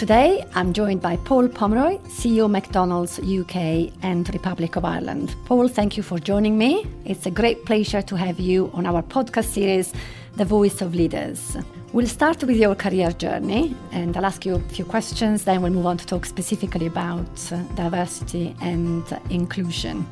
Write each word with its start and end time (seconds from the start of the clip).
Today, 0.00 0.46
I'm 0.54 0.72
joined 0.72 1.02
by 1.02 1.16
Paul 1.16 1.46
Pomroy, 1.46 1.98
CEO 2.08 2.50
McDonald's 2.50 3.18
UK 3.18 3.92
and 4.02 4.26
Republic 4.32 4.76
of 4.76 4.86
Ireland. 4.86 5.36
Paul, 5.44 5.68
thank 5.68 5.98
you 5.98 6.02
for 6.02 6.18
joining 6.18 6.56
me. 6.56 6.86
It's 7.04 7.26
a 7.26 7.30
great 7.30 7.66
pleasure 7.66 8.00
to 8.00 8.16
have 8.16 8.40
you 8.40 8.70
on 8.72 8.86
our 8.86 9.02
podcast 9.02 9.52
series, 9.52 9.92
The 10.36 10.46
Voice 10.46 10.80
of 10.80 10.94
Leaders. 10.94 11.54
We'll 11.92 12.06
start 12.06 12.42
with 12.42 12.56
your 12.56 12.74
career 12.74 13.10
journey 13.12 13.76
and 13.92 14.16
I'll 14.16 14.24
ask 14.24 14.46
you 14.46 14.54
a 14.54 14.60
few 14.70 14.86
questions, 14.86 15.44
then 15.44 15.60
we'll 15.60 15.70
move 15.70 15.84
on 15.84 15.98
to 15.98 16.06
talk 16.06 16.24
specifically 16.24 16.86
about 16.86 17.52
uh, 17.52 17.58
diversity 17.74 18.56
and 18.62 19.04
inclusion. 19.28 20.06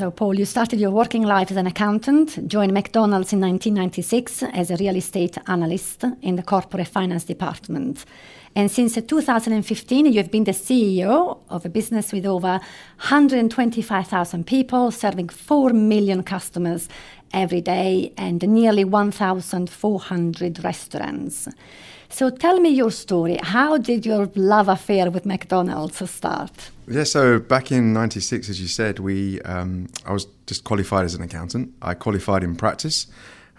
So, 0.00 0.10
Paul, 0.10 0.38
you 0.38 0.46
started 0.46 0.80
your 0.80 0.92
working 0.92 1.24
life 1.24 1.50
as 1.50 1.58
an 1.58 1.66
accountant, 1.66 2.48
joined 2.48 2.72
McDonald's 2.72 3.34
in 3.34 3.40
1996 3.40 4.44
as 4.44 4.70
a 4.70 4.76
real 4.76 4.96
estate 4.96 5.36
analyst 5.46 6.04
in 6.22 6.36
the 6.36 6.42
corporate 6.42 6.88
finance 6.88 7.24
department. 7.24 8.06
And 8.56 8.70
since 8.70 8.94
2015, 9.00 10.06
you've 10.06 10.30
been 10.30 10.44
the 10.44 10.52
CEO 10.52 11.38
of 11.48 11.64
a 11.64 11.68
business 11.68 12.12
with 12.12 12.26
over 12.26 12.58
125,000 12.58 14.46
people, 14.46 14.90
serving 14.90 15.28
4 15.28 15.72
million 15.72 16.22
customers 16.24 16.88
every 17.32 17.60
day 17.60 18.12
and 18.16 18.42
nearly 18.48 18.84
1,400 18.84 20.64
restaurants. 20.64 21.48
So 22.08 22.28
tell 22.28 22.58
me 22.58 22.70
your 22.70 22.90
story. 22.90 23.38
How 23.40 23.78
did 23.78 24.04
your 24.04 24.28
love 24.34 24.68
affair 24.68 25.12
with 25.12 25.24
McDonald's 25.24 26.10
start? 26.10 26.70
Yeah, 26.88 27.04
so 27.04 27.38
back 27.38 27.70
in 27.70 27.92
'96, 27.92 28.48
as 28.48 28.60
you 28.60 28.66
said, 28.66 28.98
we 28.98 29.40
um, 29.42 29.86
I 30.04 30.12
was 30.12 30.26
just 30.46 30.64
qualified 30.64 31.04
as 31.04 31.14
an 31.14 31.22
accountant. 31.22 31.72
I 31.80 31.94
qualified 31.94 32.42
in 32.42 32.56
practice. 32.56 33.06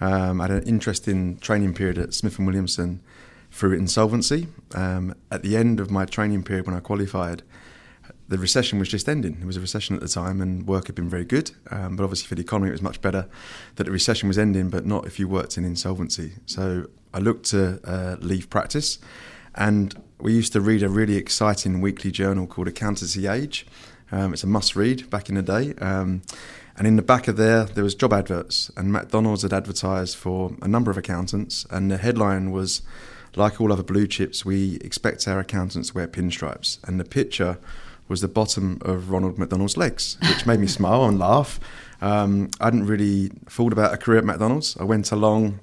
Um, 0.01 0.41
I 0.41 0.47
had 0.47 0.51
an 0.51 0.63
interesting 0.63 1.37
training 1.37 1.73
period 1.75 1.97
at 1.97 2.13
Smith 2.13 2.37
and 2.39 2.45
Williamson 2.45 2.99
through 3.51 3.73
insolvency. 3.73 4.47
Um, 4.73 5.13
at 5.29 5.43
the 5.43 5.57
end 5.57 5.79
of 5.79 5.91
my 5.91 6.05
training 6.05 6.43
period, 6.43 6.65
when 6.65 6.75
I 6.75 6.79
qualified, 6.79 7.43
the 8.27 8.37
recession 8.37 8.79
was 8.79 8.87
just 8.87 9.09
ending. 9.09 9.37
It 9.41 9.45
was 9.45 9.57
a 9.57 9.61
recession 9.61 9.95
at 9.95 10.01
the 10.01 10.07
time, 10.07 10.41
and 10.41 10.65
work 10.65 10.87
had 10.87 10.95
been 10.95 11.09
very 11.09 11.25
good. 11.25 11.51
Um, 11.69 11.97
but 11.97 12.03
obviously, 12.03 12.27
for 12.27 12.35
the 12.35 12.41
economy, 12.41 12.69
it 12.69 12.71
was 12.71 12.81
much 12.81 13.01
better 13.01 13.27
that 13.75 13.83
the 13.83 13.91
recession 13.91 14.27
was 14.27 14.37
ending, 14.37 14.69
but 14.69 14.85
not 14.85 15.05
if 15.05 15.19
you 15.19 15.27
worked 15.27 15.57
in 15.57 15.65
insolvency. 15.65 16.33
So 16.45 16.87
I 17.13 17.19
looked 17.19 17.45
to 17.47 17.79
uh, 17.83 18.15
leave 18.21 18.49
practice, 18.49 18.99
and 19.53 20.01
we 20.19 20.33
used 20.33 20.53
to 20.53 20.61
read 20.61 20.81
a 20.81 20.89
really 20.89 21.17
exciting 21.17 21.81
weekly 21.81 22.11
journal 22.11 22.47
called 22.47 22.69
Accountancy 22.69 23.27
Age. 23.27 23.65
Um, 24.13 24.33
it's 24.33 24.43
a 24.43 24.47
must-read 24.47 25.09
back 25.09 25.29
in 25.29 25.35
the 25.35 25.41
day. 25.41 25.73
Um, 25.81 26.21
and 26.77 26.87
in 26.87 26.95
the 26.95 27.01
back 27.01 27.27
of 27.27 27.35
there, 27.37 27.65
there 27.65 27.83
was 27.83 27.95
job 27.95 28.13
adverts, 28.13 28.71
and 28.77 28.93
McDonald's 28.93 29.41
had 29.41 29.53
advertised 29.53 30.15
for 30.15 30.55
a 30.61 30.67
number 30.67 30.89
of 30.89 30.97
accountants, 30.97 31.65
and 31.69 31.91
the 31.91 31.97
headline 31.97 32.51
was, 32.51 32.81
"Like 33.35 33.61
all 33.61 33.71
other 33.71 33.83
blue 33.83 34.07
chips, 34.07 34.45
we 34.45 34.75
expect 34.77 35.27
our 35.27 35.39
accountants 35.39 35.89
to 35.89 35.95
wear 35.95 36.07
pinstripes." 36.07 36.77
And 36.87 36.99
the 36.99 37.05
picture 37.05 37.57
was 38.07 38.21
the 38.21 38.27
bottom 38.27 38.79
of 38.81 39.09
Ronald 39.09 39.37
McDonald's 39.37 39.77
legs, 39.77 40.17
which 40.21 40.45
made 40.45 40.59
me 40.59 40.67
smile 40.79 41.05
and 41.05 41.17
laugh. 41.17 41.59
Um, 42.01 42.49
I 42.59 42.65
hadn't 42.65 42.87
really 42.87 43.29
thought 43.47 43.71
about 43.71 43.93
a 43.93 43.97
career 43.97 44.19
at 44.19 44.25
McDonald's. 44.25 44.75
I 44.77 44.83
went 44.83 45.11
along 45.11 45.59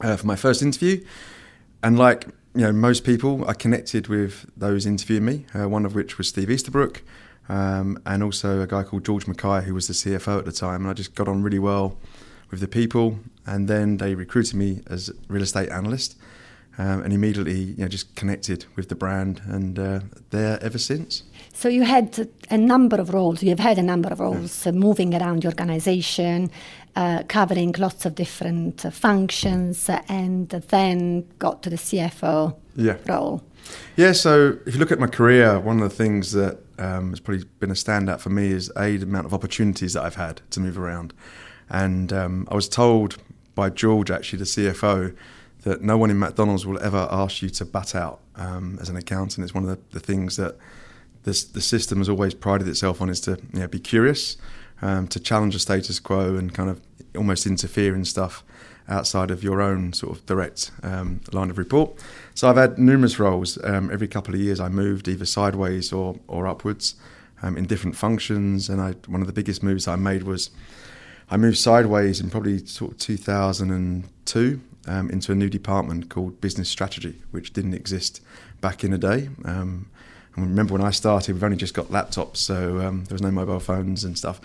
uh, 0.00 0.16
for 0.16 0.26
my 0.26 0.36
first 0.36 0.62
interview. 0.62 1.04
And 1.82 1.98
like 1.98 2.26
you 2.56 2.62
know, 2.62 2.72
most 2.72 3.04
people, 3.04 3.46
I 3.46 3.52
connected 3.52 4.08
with 4.08 4.50
those 4.56 4.86
interviewing 4.86 5.26
me. 5.26 5.46
Uh, 5.54 5.68
one 5.68 5.84
of 5.84 5.94
which 5.94 6.16
was 6.16 6.28
Steve 6.28 6.50
Easterbrook, 6.50 7.02
um, 7.50 8.00
and 8.06 8.22
also 8.22 8.62
a 8.62 8.66
guy 8.66 8.82
called 8.82 9.04
George 9.04 9.26
Mackay, 9.26 9.66
who 9.66 9.74
was 9.74 9.88
the 9.88 9.92
CFO 9.92 10.38
at 10.38 10.46
the 10.46 10.52
time. 10.52 10.82
And 10.82 10.90
I 10.90 10.94
just 10.94 11.14
got 11.14 11.28
on 11.28 11.42
really 11.42 11.58
well 11.58 11.98
with 12.50 12.60
the 12.60 12.66
people. 12.66 13.18
And 13.44 13.68
then 13.68 13.98
they 13.98 14.14
recruited 14.14 14.54
me 14.54 14.80
as 14.86 15.12
real 15.28 15.42
estate 15.42 15.68
analyst, 15.68 16.16
um, 16.78 17.02
and 17.02 17.12
immediately 17.12 17.58
you 17.58 17.76
know 17.76 17.88
just 17.88 18.14
connected 18.14 18.66
with 18.76 18.88
the 18.88 18.94
brand, 18.94 19.40
and 19.46 19.78
uh, 19.78 20.00
there 20.30 20.58
ever 20.62 20.78
since. 20.78 21.22
So 21.52 21.68
you 21.68 21.84
had 21.84 22.28
a 22.50 22.58
number 22.58 22.96
of 22.96 23.14
roles. 23.14 23.42
You've 23.42 23.58
had 23.58 23.78
a 23.78 23.82
number 23.82 24.10
of 24.10 24.20
roles 24.20 24.66
yeah. 24.66 24.72
uh, 24.72 24.74
moving 24.74 25.14
around 25.14 25.42
the 25.42 25.48
organisation, 25.48 26.50
uh, 26.94 27.22
covering 27.28 27.74
lots 27.78 28.04
of 28.04 28.14
different 28.14 28.84
uh, 28.84 28.90
functions, 28.90 29.88
and 30.08 30.50
then 30.50 31.26
got 31.38 31.62
to 31.62 31.70
the 31.70 31.76
CFO 31.76 32.54
yeah. 32.74 32.96
role. 33.06 33.42
Yeah. 33.96 34.12
So 34.12 34.58
if 34.66 34.74
you 34.74 34.80
look 34.80 34.92
at 34.92 35.00
my 35.00 35.06
career, 35.06 35.58
one 35.58 35.80
of 35.80 35.88
the 35.88 35.96
things 35.96 36.32
that 36.32 36.58
um, 36.78 37.10
has 37.10 37.20
probably 37.20 37.44
been 37.58 37.70
a 37.70 37.74
standout 37.74 38.20
for 38.20 38.30
me 38.30 38.52
is 38.52 38.70
a 38.76 38.98
the 38.98 39.06
amount 39.06 39.24
of 39.24 39.32
opportunities 39.32 39.94
that 39.94 40.02
I've 40.02 40.16
had 40.16 40.42
to 40.50 40.60
move 40.60 40.78
around, 40.78 41.14
and 41.70 42.12
um, 42.12 42.46
I 42.50 42.54
was 42.54 42.68
told 42.68 43.16
by 43.54 43.70
George, 43.70 44.10
actually 44.10 44.38
the 44.38 44.44
CFO, 44.44 45.16
that 45.66 45.82
no 45.82 45.98
one 45.98 46.12
in 46.12 46.18
McDonald's 46.20 46.64
will 46.64 46.80
ever 46.80 47.08
ask 47.10 47.42
you 47.42 47.50
to 47.50 47.64
bat 47.64 47.96
out 47.96 48.20
um, 48.36 48.78
as 48.80 48.88
an 48.88 48.96
accountant. 48.96 49.42
It's 49.42 49.52
one 49.52 49.64
of 49.64 49.70
the, 49.70 49.78
the 49.90 49.98
things 49.98 50.36
that 50.36 50.56
this, 51.24 51.42
the 51.42 51.60
system 51.60 51.98
has 51.98 52.08
always 52.08 52.34
prided 52.34 52.68
itself 52.68 53.02
on 53.02 53.08
is 53.08 53.20
to 53.22 53.32
you 53.52 53.58
know, 53.58 53.66
be 53.66 53.80
curious, 53.80 54.36
um, 54.80 55.08
to 55.08 55.18
challenge 55.18 55.54
the 55.54 55.58
status 55.58 55.98
quo 55.98 56.36
and 56.36 56.54
kind 56.54 56.70
of 56.70 56.80
almost 57.16 57.46
interfere 57.46 57.96
in 57.96 58.04
stuff 58.04 58.44
outside 58.88 59.32
of 59.32 59.42
your 59.42 59.60
own 59.60 59.92
sort 59.92 60.16
of 60.16 60.24
direct 60.24 60.70
um, 60.84 61.20
line 61.32 61.50
of 61.50 61.58
report. 61.58 61.98
So 62.36 62.48
I've 62.48 62.56
had 62.56 62.78
numerous 62.78 63.18
roles. 63.18 63.58
Um, 63.64 63.90
every 63.90 64.06
couple 64.06 64.34
of 64.34 64.40
years 64.40 64.60
I 64.60 64.68
moved 64.68 65.08
either 65.08 65.26
sideways 65.26 65.92
or, 65.92 66.14
or 66.28 66.46
upwards 66.46 66.94
um, 67.42 67.56
in 67.56 67.66
different 67.66 67.96
functions. 67.96 68.68
And 68.68 68.80
I, 68.80 68.92
one 69.08 69.20
of 69.20 69.26
the 69.26 69.32
biggest 69.32 69.64
moves 69.64 69.88
I 69.88 69.96
made 69.96 70.22
was 70.22 70.50
I 71.28 71.36
moved 71.36 71.58
sideways 71.58 72.20
in 72.20 72.30
probably 72.30 72.64
sort 72.66 72.92
of 72.92 72.98
2002 72.98 74.60
um, 74.86 75.10
into 75.10 75.32
a 75.32 75.34
new 75.34 75.48
department 75.48 76.10
called 76.10 76.40
business 76.40 76.68
strategy, 76.68 77.16
which 77.30 77.52
didn't 77.52 77.74
exist 77.74 78.20
back 78.60 78.84
in 78.84 78.90
the 78.90 78.98
day. 78.98 79.28
Um, 79.44 79.90
and 80.34 80.46
remember 80.46 80.74
when 80.74 80.82
I 80.82 80.90
started, 80.90 81.32
we've 81.32 81.44
only 81.44 81.56
just 81.56 81.74
got 81.74 81.86
laptops, 81.86 82.36
so 82.36 82.80
um, 82.80 83.04
there 83.04 83.14
was 83.14 83.22
no 83.22 83.30
mobile 83.30 83.60
phones 83.60 84.04
and 84.04 84.16
stuff. 84.16 84.40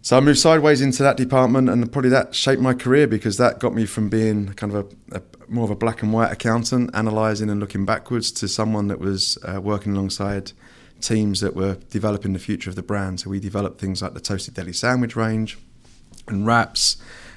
So 0.00 0.16
I 0.16 0.20
moved 0.20 0.38
sideways 0.38 0.80
into 0.80 1.02
that 1.02 1.16
department, 1.16 1.68
and 1.68 1.90
probably 1.90 2.10
that 2.10 2.34
shaped 2.34 2.62
my 2.62 2.74
career 2.74 3.06
because 3.06 3.38
that 3.38 3.58
got 3.58 3.74
me 3.74 3.86
from 3.86 4.08
being 4.08 4.52
kind 4.54 4.72
of 4.72 4.94
a, 5.12 5.16
a 5.16 5.22
more 5.48 5.64
of 5.64 5.70
a 5.70 5.74
black 5.74 6.02
and 6.02 6.12
white 6.12 6.30
accountant, 6.30 6.90
analysing 6.94 7.50
and 7.50 7.60
looking 7.60 7.84
backwards, 7.84 8.30
to 8.32 8.48
someone 8.48 8.88
that 8.88 9.00
was 9.00 9.36
uh, 9.44 9.60
working 9.60 9.92
alongside 9.92 10.52
teams 11.00 11.40
that 11.40 11.54
were 11.54 11.74
developing 11.90 12.32
the 12.32 12.38
future 12.38 12.70
of 12.70 12.76
the 12.76 12.82
brand. 12.82 13.20
So 13.20 13.30
we 13.30 13.40
developed 13.40 13.80
things 13.80 14.00
like 14.00 14.14
the 14.14 14.20
toasted 14.20 14.54
deli 14.54 14.72
sandwich 14.72 15.16
range 15.16 15.58
and 16.28 16.46
wraps 16.46 16.96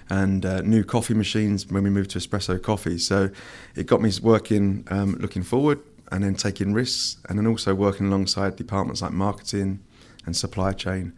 and 0.10 0.46
uh, 0.46 0.62
new 0.62 0.84
coffee 0.84 1.14
machines 1.14 1.68
when 1.68 1.84
we 1.84 1.90
moved 1.90 2.12
to 2.12 2.20
espresso 2.20 2.62
coffee. 2.62 2.98
So 2.98 3.30
it 3.76 3.86
got 3.86 4.02
me 4.02 4.12
working, 4.22 4.86
um, 4.90 5.16
looking 5.20 5.44
forward, 5.44 5.80
and 6.12 6.24
then 6.24 6.36
taking 6.36 6.74
risks, 6.74 7.18
and 7.30 7.38
then 7.38 7.46
also 7.46 7.76
working 7.76 8.08
alongside 8.08 8.56
departments 8.56 9.02
like 9.02 9.12
marketing 9.12 9.80
and 10.26 10.36
supply 10.36 10.72
chain. 10.72 11.14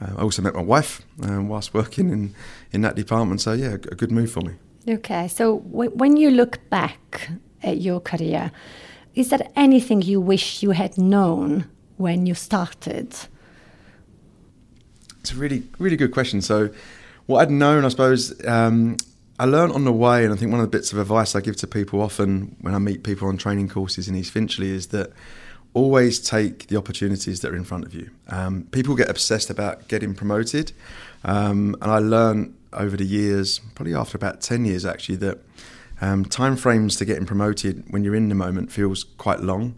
Uh, 0.00 0.14
I 0.16 0.22
also 0.22 0.42
met 0.42 0.54
my 0.54 0.62
wife 0.62 1.02
um, 1.22 1.48
whilst 1.48 1.74
working 1.74 2.10
in, 2.10 2.34
in 2.72 2.80
that 2.82 2.96
department. 2.96 3.40
So, 3.40 3.52
yeah, 3.52 3.74
a 3.74 3.78
good 3.78 4.10
move 4.10 4.30
for 4.32 4.40
me. 4.40 4.54
Okay. 4.88 5.28
So, 5.28 5.60
w- 5.60 5.90
when 5.90 6.16
you 6.16 6.30
look 6.30 6.68
back 6.70 7.30
at 7.62 7.80
your 7.80 8.00
career, 8.00 8.50
is 9.14 9.28
there 9.28 9.46
anything 9.54 10.02
you 10.02 10.20
wish 10.20 10.62
you 10.62 10.72
had 10.72 10.98
known 10.98 11.66
when 11.98 12.26
you 12.26 12.34
started? 12.34 13.14
It's 15.20 15.32
a 15.32 15.36
really, 15.36 15.62
really 15.78 15.96
good 15.96 16.10
question. 16.10 16.42
So, 16.42 16.70
what 17.32 17.42
I'd 17.42 17.50
known, 17.50 17.84
I 17.84 17.88
suppose, 17.88 18.46
um, 18.46 18.98
I 19.38 19.46
learned 19.46 19.72
on 19.72 19.84
the 19.84 19.92
way, 19.92 20.24
and 20.24 20.32
I 20.32 20.36
think 20.36 20.52
one 20.52 20.60
of 20.60 20.70
the 20.70 20.76
bits 20.76 20.92
of 20.92 20.98
advice 20.98 21.34
I 21.34 21.40
give 21.40 21.56
to 21.56 21.66
people 21.66 22.00
often 22.00 22.54
when 22.60 22.74
I 22.74 22.78
meet 22.78 23.02
people 23.02 23.26
on 23.28 23.38
training 23.38 23.68
courses 23.68 24.06
in 24.06 24.14
East 24.14 24.30
Finchley 24.30 24.70
is 24.70 24.88
that 24.88 25.10
always 25.74 26.20
take 26.20 26.66
the 26.66 26.76
opportunities 26.76 27.40
that 27.40 27.50
are 27.50 27.56
in 27.56 27.64
front 27.64 27.86
of 27.86 27.94
you. 27.94 28.10
Um, 28.28 28.68
people 28.70 28.94
get 28.94 29.08
obsessed 29.08 29.48
about 29.48 29.88
getting 29.88 30.14
promoted, 30.14 30.72
um, 31.24 31.74
and 31.80 31.90
I 31.90 31.98
learned 31.98 32.54
over 32.74 32.96
the 32.96 33.06
years, 33.06 33.60
probably 33.74 33.94
after 33.94 34.16
about 34.16 34.42
10 34.42 34.64
years 34.66 34.84
actually, 34.84 35.16
that 35.16 35.38
um, 36.00 36.24
time 36.24 36.56
frames 36.56 36.96
to 36.96 37.04
getting 37.04 37.24
promoted 37.24 37.84
when 37.90 38.04
you're 38.04 38.14
in 38.14 38.28
the 38.28 38.34
moment 38.34 38.70
feels 38.70 39.04
quite 39.04 39.40
long. 39.40 39.76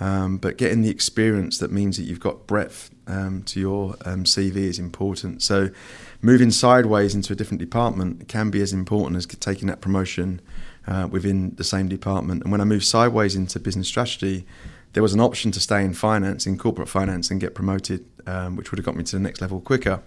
Um, 0.00 0.38
but 0.38 0.56
getting 0.58 0.82
the 0.82 0.90
experience 0.90 1.58
that 1.58 1.72
means 1.72 1.96
that 1.96 2.04
you've 2.04 2.20
got 2.20 2.46
breadth 2.46 2.90
um, 3.08 3.42
to 3.44 3.58
your 3.58 3.96
um, 4.04 4.24
CV 4.24 4.56
is 4.56 4.78
important. 4.78 5.42
So 5.42 5.70
moving 6.20 6.50
sideways 6.50 7.14
into 7.14 7.32
a 7.32 7.36
different 7.36 7.60
department 7.60 8.28
can 8.28 8.50
be 8.50 8.60
as 8.60 8.72
important 8.72 9.16
as 9.16 9.26
taking 9.26 9.68
that 9.68 9.80
promotion 9.80 10.40
uh, 10.86 11.08
within 11.10 11.54
the 11.56 11.64
same 11.64 11.88
department. 11.88 12.42
And 12.42 12.50
when 12.50 12.60
I 12.60 12.64
moved 12.64 12.84
sideways 12.84 13.36
into 13.36 13.60
business 13.60 13.88
strategy, 13.88 14.46
there 14.94 15.02
was 15.02 15.12
an 15.12 15.20
option 15.20 15.52
to 15.52 15.60
stay 15.60 15.84
in 15.84 15.94
finance, 15.94 16.46
in 16.46 16.58
corporate 16.58 16.88
finance, 16.88 17.30
and 17.30 17.40
get 17.40 17.54
promoted, 17.54 18.04
um, 18.26 18.56
which 18.56 18.70
would 18.70 18.78
have 18.78 18.86
got 18.86 18.96
me 18.96 19.04
to 19.04 19.16
the 19.16 19.22
next 19.22 19.40
level 19.40 19.60
quicker. 19.60 20.02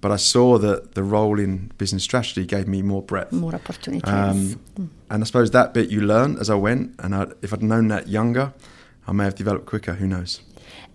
But 0.00 0.10
I 0.10 0.16
saw 0.16 0.58
that 0.58 0.94
the 0.94 1.02
role 1.02 1.38
in 1.38 1.70
business 1.76 2.02
strategy 2.02 2.46
gave 2.46 2.66
me 2.66 2.80
more 2.82 3.02
breadth, 3.02 3.32
more 3.32 3.54
opportunities. 3.54 4.10
Um, 4.10 4.60
mm. 4.78 4.88
And 5.10 5.22
I 5.22 5.26
suppose 5.26 5.50
that 5.50 5.74
bit 5.74 5.90
you 5.90 6.00
learn 6.00 6.38
as 6.38 6.48
I 6.48 6.54
went. 6.54 6.94
And 6.98 7.14
I, 7.14 7.26
if 7.42 7.52
I'd 7.52 7.62
known 7.62 7.88
that 7.88 8.08
younger, 8.08 8.52
I 9.06 9.12
may 9.12 9.24
have 9.24 9.34
developed 9.34 9.66
quicker. 9.66 9.94
Who 9.94 10.06
knows? 10.06 10.40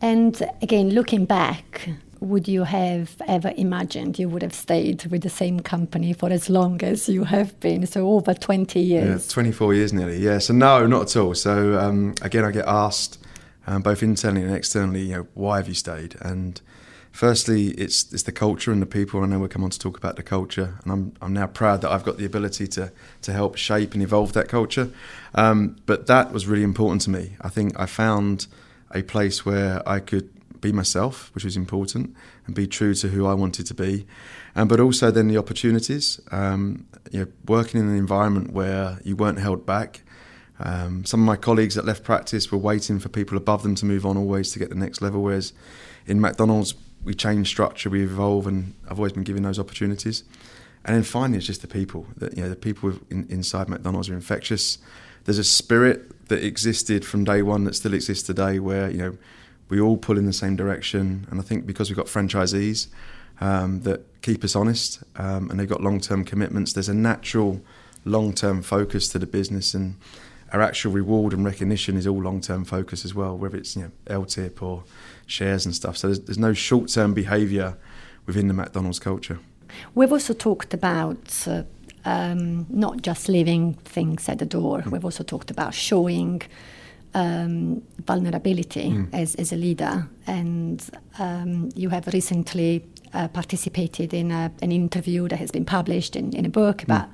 And 0.01 0.41
again, 0.61 0.89
looking 0.89 1.25
back, 1.25 1.89
would 2.19 2.47
you 2.47 2.63
have 2.63 3.15
ever 3.27 3.53
imagined 3.57 4.17
you 4.19 4.29
would 4.29 4.41
have 4.41 4.53
stayed 4.53 5.05
with 5.07 5.21
the 5.21 5.29
same 5.29 5.59
company 5.59 6.13
for 6.13 6.29
as 6.29 6.49
long 6.49 6.81
as 6.83 7.09
you 7.09 7.23
have 7.23 7.59
been? 7.59 7.85
So 7.85 8.07
over 8.09 8.33
20 8.33 8.79
years. 8.79 9.27
Yeah, 9.27 9.33
24 9.33 9.73
years 9.73 9.93
nearly. 9.93 10.17
Yeah. 10.17 10.39
So 10.39 10.53
no, 10.53 10.85
not 10.87 11.03
at 11.03 11.15
all. 11.17 11.35
So 11.35 11.79
um, 11.79 12.15
again, 12.21 12.45
I 12.45 12.51
get 12.51 12.65
asked 12.67 13.19
um, 13.67 13.81
both 13.81 14.03
internally 14.03 14.43
and 14.43 14.55
externally, 14.55 15.01
you 15.01 15.15
know, 15.15 15.27
why 15.33 15.57
have 15.57 15.67
you 15.67 15.73
stayed? 15.73 16.15
And 16.21 16.61
firstly, 17.11 17.69
it's 17.69 18.11
it's 18.13 18.23
the 18.23 18.31
culture 18.31 18.71
and 18.71 18.81
the 18.81 18.85
people. 18.85 19.23
I 19.23 19.25
know 19.25 19.39
we'll 19.39 19.49
come 19.49 19.63
on 19.63 19.69
to 19.71 19.79
talk 19.79 19.97
about 19.97 20.17
the 20.17 20.23
culture, 20.23 20.75
and 20.83 20.91
I'm 20.91 21.13
I'm 21.21 21.33
now 21.33 21.47
proud 21.47 21.81
that 21.81 21.91
I've 21.91 22.03
got 22.03 22.17
the 22.17 22.25
ability 22.25 22.67
to 22.67 22.91
to 23.23 23.33
help 23.33 23.55
shape 23.55 23.93
and 23.93 24.03
evolve 24.03 24.33
that 24.33 24.49
culture. 24.49 24.89
Um, 25.33 25.77
but 25.85 26.07
that 26.07 26.31
was 26.31 26.45
really 26.45 26.63
important 26.63 27.01
to 27.03 27.09
me. 27.09 27.37
I 27.41 27.49
think 27.49 27.79
I 27.79 27.85
found 27.85 28.47
a 28.93 29.01
place 29.01 29.45
where 29.45 29.87
I 29.87 29.99
could 29.99 30.29
be 30.65 30.71
myself, 30.71 31.31
which 31.35 31.43
was 31.43 31.55
important, 31.55 32.15
and 32.45 32.55
be 32.55 32.67
true 32.67 32.93
to 32.95 33.07
who 33.09 33.25
I 33.25 33.33
wanted 33.33 33.65
to 33.67 33.73
be. 33.73 34.05
and 34.55 34.67
but 34.69 34.79
also 34.79 35.11
then 35.11 35.27
the 35.27 35.37
opportunities, 35.37 36.19
um, 36.31 36.85
you 37.11 37.19
know, 37.19 37.27
working 37.45 37.79
in 37.79 37.87
an 37.87 37.97
environment 37.97 38.51
where 38.53 38.99
you 39.03 39.15
weren't 39.15 39.39
held 39.39 39.65
back. 39.65 40.01
Um, 40.59 41.05
some 41.05 41.19
of 41.21 41.25
my 41.25 41.35
colleagues 41.35 41.75
that 41.75 41.85
left 41.85 42.03
practice 42.03 42.51
were 42.51 42.57
waiting 42.71 42.99
for 42.99 43.09
people 43.09 43.37
above 43.37 43.61
them 43.63 43.75
to 43.75 43.85
move 43.85 44.05
on 44.05 44.17
always 44.17 44.51
to 44.53 44.59
get 44.59 44.69
the 44.69 44.81
next 44.85 45.01
level, 45.01 45.21
whereas 45.21 45.53
in 46.07 46.19
McDonald's 46.19 46.73
we 47.03 47.13
change 47.13 47.47
structure, 47.47 47.89
we 47.89 48.03
evolve, 48.03 48.47
and 48.47 48.73
I've 48.89 48.97
always 48.97 49.13
been 49.13 49.23
given 49.23 49.43
those 49.43 49.59
opportunities. 49.59 50.23
And 50.85 50.95
then 50.95 51.03
finally, 51.03 51.37
it's 51.37 51.47
just 51.47 51.61
the 51.61 51.67
people. 51.67 52.07
That 52.17 52.35
you 52.35 52.43
know, 52.43 52.49
the 52.49 52.55
people 52.55 52.93
in, 53.09 53.27
inside 53.29 53.69
McDonald's 53.69 54.09
are 54.09 54.15
infectious. 54.15 54.79
There's 55.25 55.37
a 55.39 55.43
spirit 55.43 56.27
that 56.29 56.43
existed 56.43 57.05
from 57.05 57.23
day 57.23 57.41
one 57.41 57.65
that 57.65 57.75
still 57.75 57.93
exists 57.93 58.23
today, 58.25 58.59
where 58.59 58.89
you 58.89 58.97
know 58.97 59.17
we 59.69 59.79
all 59.79 59.97
pull 59.97 60.17
in 60.17 60.25
the 60.25 60.33
same 60.33 60.55
direction. 60.55 61.27
And 61.29 61.39
I 61.39 61.43
think 61.43 61.65
because 61.65 61.89
we've 61.89 61.97
got 61.97 62.07
franchisees 62.07 62.87
um, 63.41 63.81
that 63.81 64.21
keep 64.21 64.43
us 64.43 64.55
honest 64.55 65.03
um, 65.17 65.49
and 65.49 65.59
they've 65.59 65.69
got 65.69 65.81
long 65.81 65.99
term 65.99 66.23
commitments, 66.23 66.73
there's 66.73 66.89
a 66.89 66.93
natural 66.93 67.61
long 68.05 68.33
term 68.33 68.61
focus 68.61 69.07
to 69.09 69.19
the 69.19 69.27
business. 69.27 69.73
And 69.73 69.95
our 70.53 70.61
actual 70.61 70.91
reward 70.91 71.33
and 71.33 71.43
recognition 71.43 71.97
is 71.97 72.07
all 72.07 72.21
long 72.21 72.41
term 72.41 72.65
focus 72.65 73.05
as 73.05 73.13
well, 73.13 73.37
whether 73.37 73.57
it's 73.57 73.75
you 73.75 73.83
know, 73.83 73.91
LTIP 74.07 74.61
or 74.61 74.83
shares 75.25 75.65
and 75.65 75.75
stuff. 75.75 75.97
So 75.97 76.07
there's, 76.07 76.19
there's 76.21 76.37
no 76.37 76.53
short 76.53 76.89
term 76.89 77.13
behaviour 77.13 77.77
within 78.25 78.47
the 78.47 78.53
McDonald's 78.53 78.99
culture. 78.99 79.39
We've 79.93 80.11
also 80.11 80.33
talked 80.33 80.73
about 80.73 81.47
uh, 81.47 81.63
um, 82.05 82.67
not 82.69 83.01
just 83.01 83.27
leaving 83.27 83.73
things 83.73 84.29
at 84.29 84.39
the 84.39 84.45
door, 84.45 84.81
mm. 84.81 84.91
we've 84.91 85.03
also 85.03 85.23
talked 85.23 85.51
about 85.51 85.73
showing 85.73 86.43
um, 87.15 87.81
vulnerability 88.05 88.91
mm. 88.91 89.07
as, 89.13 89.35
as 89.35 89.51
a 89.51 89.55
leader. 89.55 90.07
And 90.27 90.83
um, 91.17 91.69
you 91.75 91.89
have 91.89 92.07
recently 92.07 92.85
uh, 93.13 93.29
participated 93.29 94.13
in 94.13 94.31
a, 94.31 94.51
an 94.61 94.71
interview 94.71 95.27
that 95.29 95.39
has 95.39 95.49
been 95.49 95.65
published 95.65 96.15
in, 96.15 96.35
in 96.35 96.45
a 96.45 96.49
book 96.49 96.79
mm. 96.79 96.83
about 96.83 97.09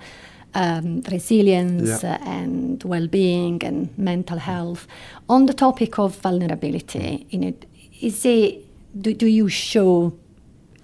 um, 0.53 1.01
resilience 1.11 2.03
yeah. 2.03 2.17
and 2.25 2.83
well-being 2.83 3.63
and 3.63 3.97
mental 3.97 4.39
health. 4.39 4.87
On 5.29 5.45
the 5.45 5.53
topic 5.53 5.99
of 5.99 6.17
vulnerability, 6.17 7.25
in 7.29 7.43
it, 7.43 7.65
is 8.01 8.25
it 8.25 8.65
do, 8.99 9.13
do 9.13 9.27
you 9.27 9.47
show 9.47 10.11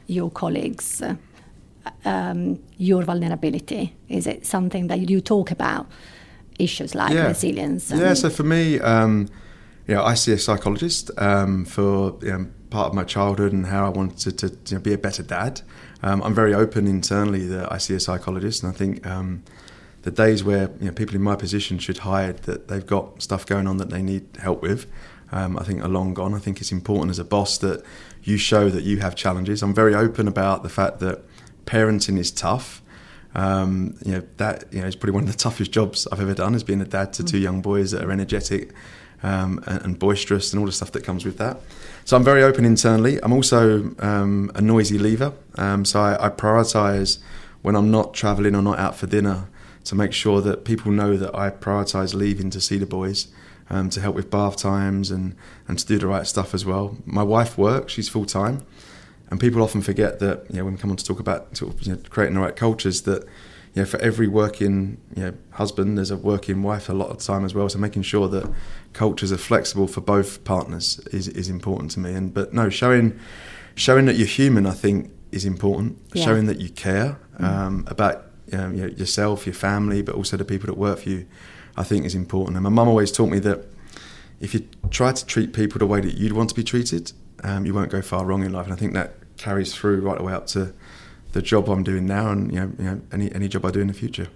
your 0.05 0.29
colleagues 0.29 1.01
uh, 1.01 1.15
um, 2.05 2.59
your 2.77 3.03
vulnerability? 3.03 3.93
Is 4.07 4.27
it 4.27 4.45
something 4.45 4.87
that 4.87 5.09
you 5.09 5.21
talk 5.21 5.51
about? 5.51 5.87
Issues 6.59 6.95
like 6.95 7.13
yeah. 7.13 7.27
resilience? 7.27 7.91
yeah, 7.91 8.13
so 8.13 8.29
for 8.29 8.43
me, 8.43 8.79
um, 8.79 9.27
you 9.87 9.95
know, 9.95 10.03
I 10.03 10.15
see 10.15 10.33
a 10.33 10.37
psychologist 10.37 11.11
um, 11.17 11.65
for 11.65 12.17
you 12.21 12.31
know, 12.31 12.47
part 12.69 12.87
of 12.87 12.93
my 12.93 13.03
childhood 13.03 13.53
and 13.53 13.65
how 13.67 13.85
I 13.85 13.89
wanted 13.89 14.37
to, 14.37 14.49
to 14.49 14.57
you 14.69 14.77
know, 14.77 14.81
be 14.81 14.93
a 14.93 14.97
better 14.97 15.23
dad. 15.23 15.61
Um, 16.03 16.21
I'm 16.21 16.35
very 16.35 16.53
open 16.53 16.87
internally 16.87 17.47
that 17.47 17.71
I 17.71 17.77
see 17.77 17.95
a 17.95 17.99
psychologist, 17.99 18.63
and 18.63 18.71
I 18.71 18.75
think 18.75 19.05
um, 19.07 19.43
the 20.03 20.11
days 20.11 20.43
where 20.43 20.69
you 20.79 20.87
know, 20.87 20.91
people 20.91 21.15
in 21.15 21.21
my 21.21 21.35
position 21.35 21.79
should 21.79 21.99
hide 21.99 22.43
that 22.43 22.67
they've 22.67 22.85
got 22.85 23.21
stuff 23.21 23.45
going 23.45 23.67
on 23.67 23.77
that 23.77 23.89
they 23.89 24.01
need 24.01 24.25
help 24.39 24.61
with, 24.61 24.85
um, 25.31 25.57
I 25.57 25.63
think 25.63 25.83
are 25.83 25.89
long 25.89 26.13
gone. 26.13 26.33
I 26.33 26.39
think 26.39 26.61
it's 26.61 26.71
important 26.71 27.09
as 27.09 27.19
a 27.19 27.25
boss 27.25 27.57
that 27.59 27.83
you 28.23 28.37
show 28.37 28.69
that 28.69 28.83
you 28.83 28.99
have 28.99 29.15
challenges. 29.15 29.63
I'm 29.63 29.73
very 29.73 29.95
open 29.95 30.27
about 30.27 30.63
the 30.63 30.69
fact 30.69 30.99
that 30.99 31.23
parenting 31.65 32.17
is 32.17 32.31
tough. 32.31 32.81
Um, 33.37 33.95
you 34.03 34.13
know 34.13 34.23
that 34.37 34.63
you 34.71 34.81
know 34.81 34.87
it's 34.87 34.95
probably 34.95 35.13
one 35.13 35.23
of 35.25 35.31
the 35.31 35.37
toughest 35.45 35.71
jobs 35.71 36.07
I've 36.11 36.19
ever 36.19 36.33
done 36.33 36.55
is 36.55 36.63
being 36.63 36.81
a 36.81 36.85
dad 36.85 37.13
to 37.13 37.23
two 37.23 37.37
young 37.37 37.61
boys 37.61 37.91
that 37.91 38.03
are 38.03 38.11
energetic 38.11 38.73
um, 39.21 39.63
and, 39.67 39.81
and, 39.83 39.99
boisterous 39.99 40.51
and 40.51 40.59
all 40.59 40.65
the 40.65 40.71
stuff 40.71 40.91
that 40.91 41.03
comes 41.03 41.23
with 41.23 41.37
that. 41.37 41.59
So 42.03 42.17
I'm 42.17 42.23
very 42.23 42.43
open 42.43 42.65
internally. 42.65 43.19
I'm 43.21 43.33
also 43.33 43.95
um, 43.99 44.51
a 44.55 44.61
noisy 44.61 44.97
leaver, 44.97 45.33
um, 45.55 45.85
so 45.85 46.01
I, 46.01 46.25
I 46.25 46.29
prioritise 46.29 47.19
when 47.61 47.75
I'm 47.75 47.91
not 47.91 48.15
travelling 48.15 48.55
or 48.55 48.61
not 48.63 48.79
out 48.79 48.95
for 48.95 49.05
dinner 49.05 49.49
to 49.85 49.95
make 49.95 50.13
sure 50.13 50.41
that 50.41 50.65
people 50.65 50.91
know 50.91 51.15
that 51.15 51.35
I 51.35 51.51
prioritise 51.51 52.15
leaving 52.15 52.49
to 52.51 52.59
see 52.59 52.77
the 52.77 52.85
boys. 52.85 53.27
Um, 53.69 53.89
to 53.89 53.99
help 53.99 54.15
with 54.15 54.31
bath 54.31 54.55
times 54.55 55.11
and, 55.11 55.35
and 55.67 55.77
to 55.77 55.85
do 55.85 55.97
the 55.97 56.07
right 56.07 56.25
stuff 56.25 56.53
as 56.53 56.65
well. 56.65 56.95
My 57.05 57.21
wife 57.21 57.57
works; 57.57 57.91
she's 57.91 58.07
full 58.07 58.23
time, 58.23 58.65
and 59.29 59.39
people 59.39 59.61
often 59.61 59.81
forget 59.81 60.19
that 60.19 60.45
you 60.49 60.57
know 60.57 60.65
when 60.65 60.73
we 60.73 60.79
come 60.79 60.91
on 60.91 60.97
to 60.97 61.05
talk 61.05 61.19
about 61.19 61.55
sort 61.57 61.73
of, 61.73 61.81
you 61.83 61.93
know, 61.93 61.99
creating 62.09 62.35
the 62.35 62.41
right 62.41 62.55
cultures 62.55 63.01
that 63.03 63.23
you 63.73 63.81
know 63.81 63.85
for 63.85 63.99
every 63.99 64.27
working 64.27 64.97
you 65.15 65.23
know 65.23 65.33
husband 65.51 65.97
there's 65.97 66.11
a 66.11 66.17
working 66.17 66.63
wife 66.63 66.89
a 66.89 66.93
lot 66.93 67.09
of 67.09 67.17
time 67.17 67.45
as 67.45 67.53
well 67.53 67.69
so 67.69 67.77
making 67.77 68.01
sure 68.01 68.27
that 68.27 68.51
cultures 68.93 69.31
are 69.31 69.37
flexible 69.37 69.87
for 69.87 70.01
both 70.01 70.43
partners 70.43 70.99
is, 71.11 71.27
is 71.27 71.49
important 71.49 71.91
to 71.91 71.99
me 71.99 72.13
and 72.13 72.33
but 72.33 72.53
no 72.53 72.69
showing 72.69 73.17
showing 73.75 74.05
that 74.05 74.15
you're 74.15 74.27
human 74.27 74.65
I 74.65 74.71
think 74.71 75.11
is 75.31 75.45
important 75.45 75.99
yeah. 76.13 76.23
showing 76.23 76.47
that 76.47 76.59
you 76.59 76.69
care 76.69 77.19
mm. 77.37 77.43
um, 77.43 77.85
about 77.87 78.25
you 78.51 78.57
know, 78.57 78.87
yourself 78.87 79.45
your 79.45 79.53
family 79.53 80.01
but 80.01 80.15
also 80.15 80.37
the 80.37 80.45
people 80.45 80.67
that 80.67 80.77
work 80.77 80.99
for 80.99 81.09
you 81.09 81.27
I 81.75 81.83
think 81.83 82.05
is 82.05 82.15
important 82.15 82.55
and 82.55 82.63
my 82.63 82.69
mum 82.69 82.87
always 82.87 83.11
taught 83.11 83.29
me 83.29 83.39
that 83.39 83.65
if 84.39 84.53
you 84.53 84.67
try 84.89 85.11
to 85.11 85.25
treat 85.25 85.53
people 85.53 85.79
the 85.79 85.85
way 85.85 85.99
that 85.99 86.15
you'd 86.15 86.33
want 86.33 86.49
to 86.49 86.55
be 86.55 86.63
treated 86.63 87.11
um, 87.43 87.65
you 87.65 87.73
won't 87.73 87.91
go 87.91 88.01
far 88.01 88.25
wrong 88.25 88.43
in 88.43 88.53
life. 88.53 88.65
And 88.65 88.73
I 88.73 88.77
think 88.77 88.93
that 88.93 89.15
carries 89.37 89.73
through 89.73 90.01
right 90.01 90.17
the 90.17 90.23
way 90.23 90.33
up 90.33 90.47
to 90.47 90.73
the 91.33 91.41
job 91.41 91.69
I'm 91.69 91.83
doing 91.83 92.05
now, 92.05 92.31
and 92.31 92.51
you 92.51 92.59
know, 92.59 92.71
you 92.77 92.85
know 92.85 93.01
any 93.11 93.33
any 93.33 93.47
job 93.47 93.65
I 93.65 93.71
do 93.71 93.79
in 93.79 93.87
the 93.87 93.93
future. 93.93 94.27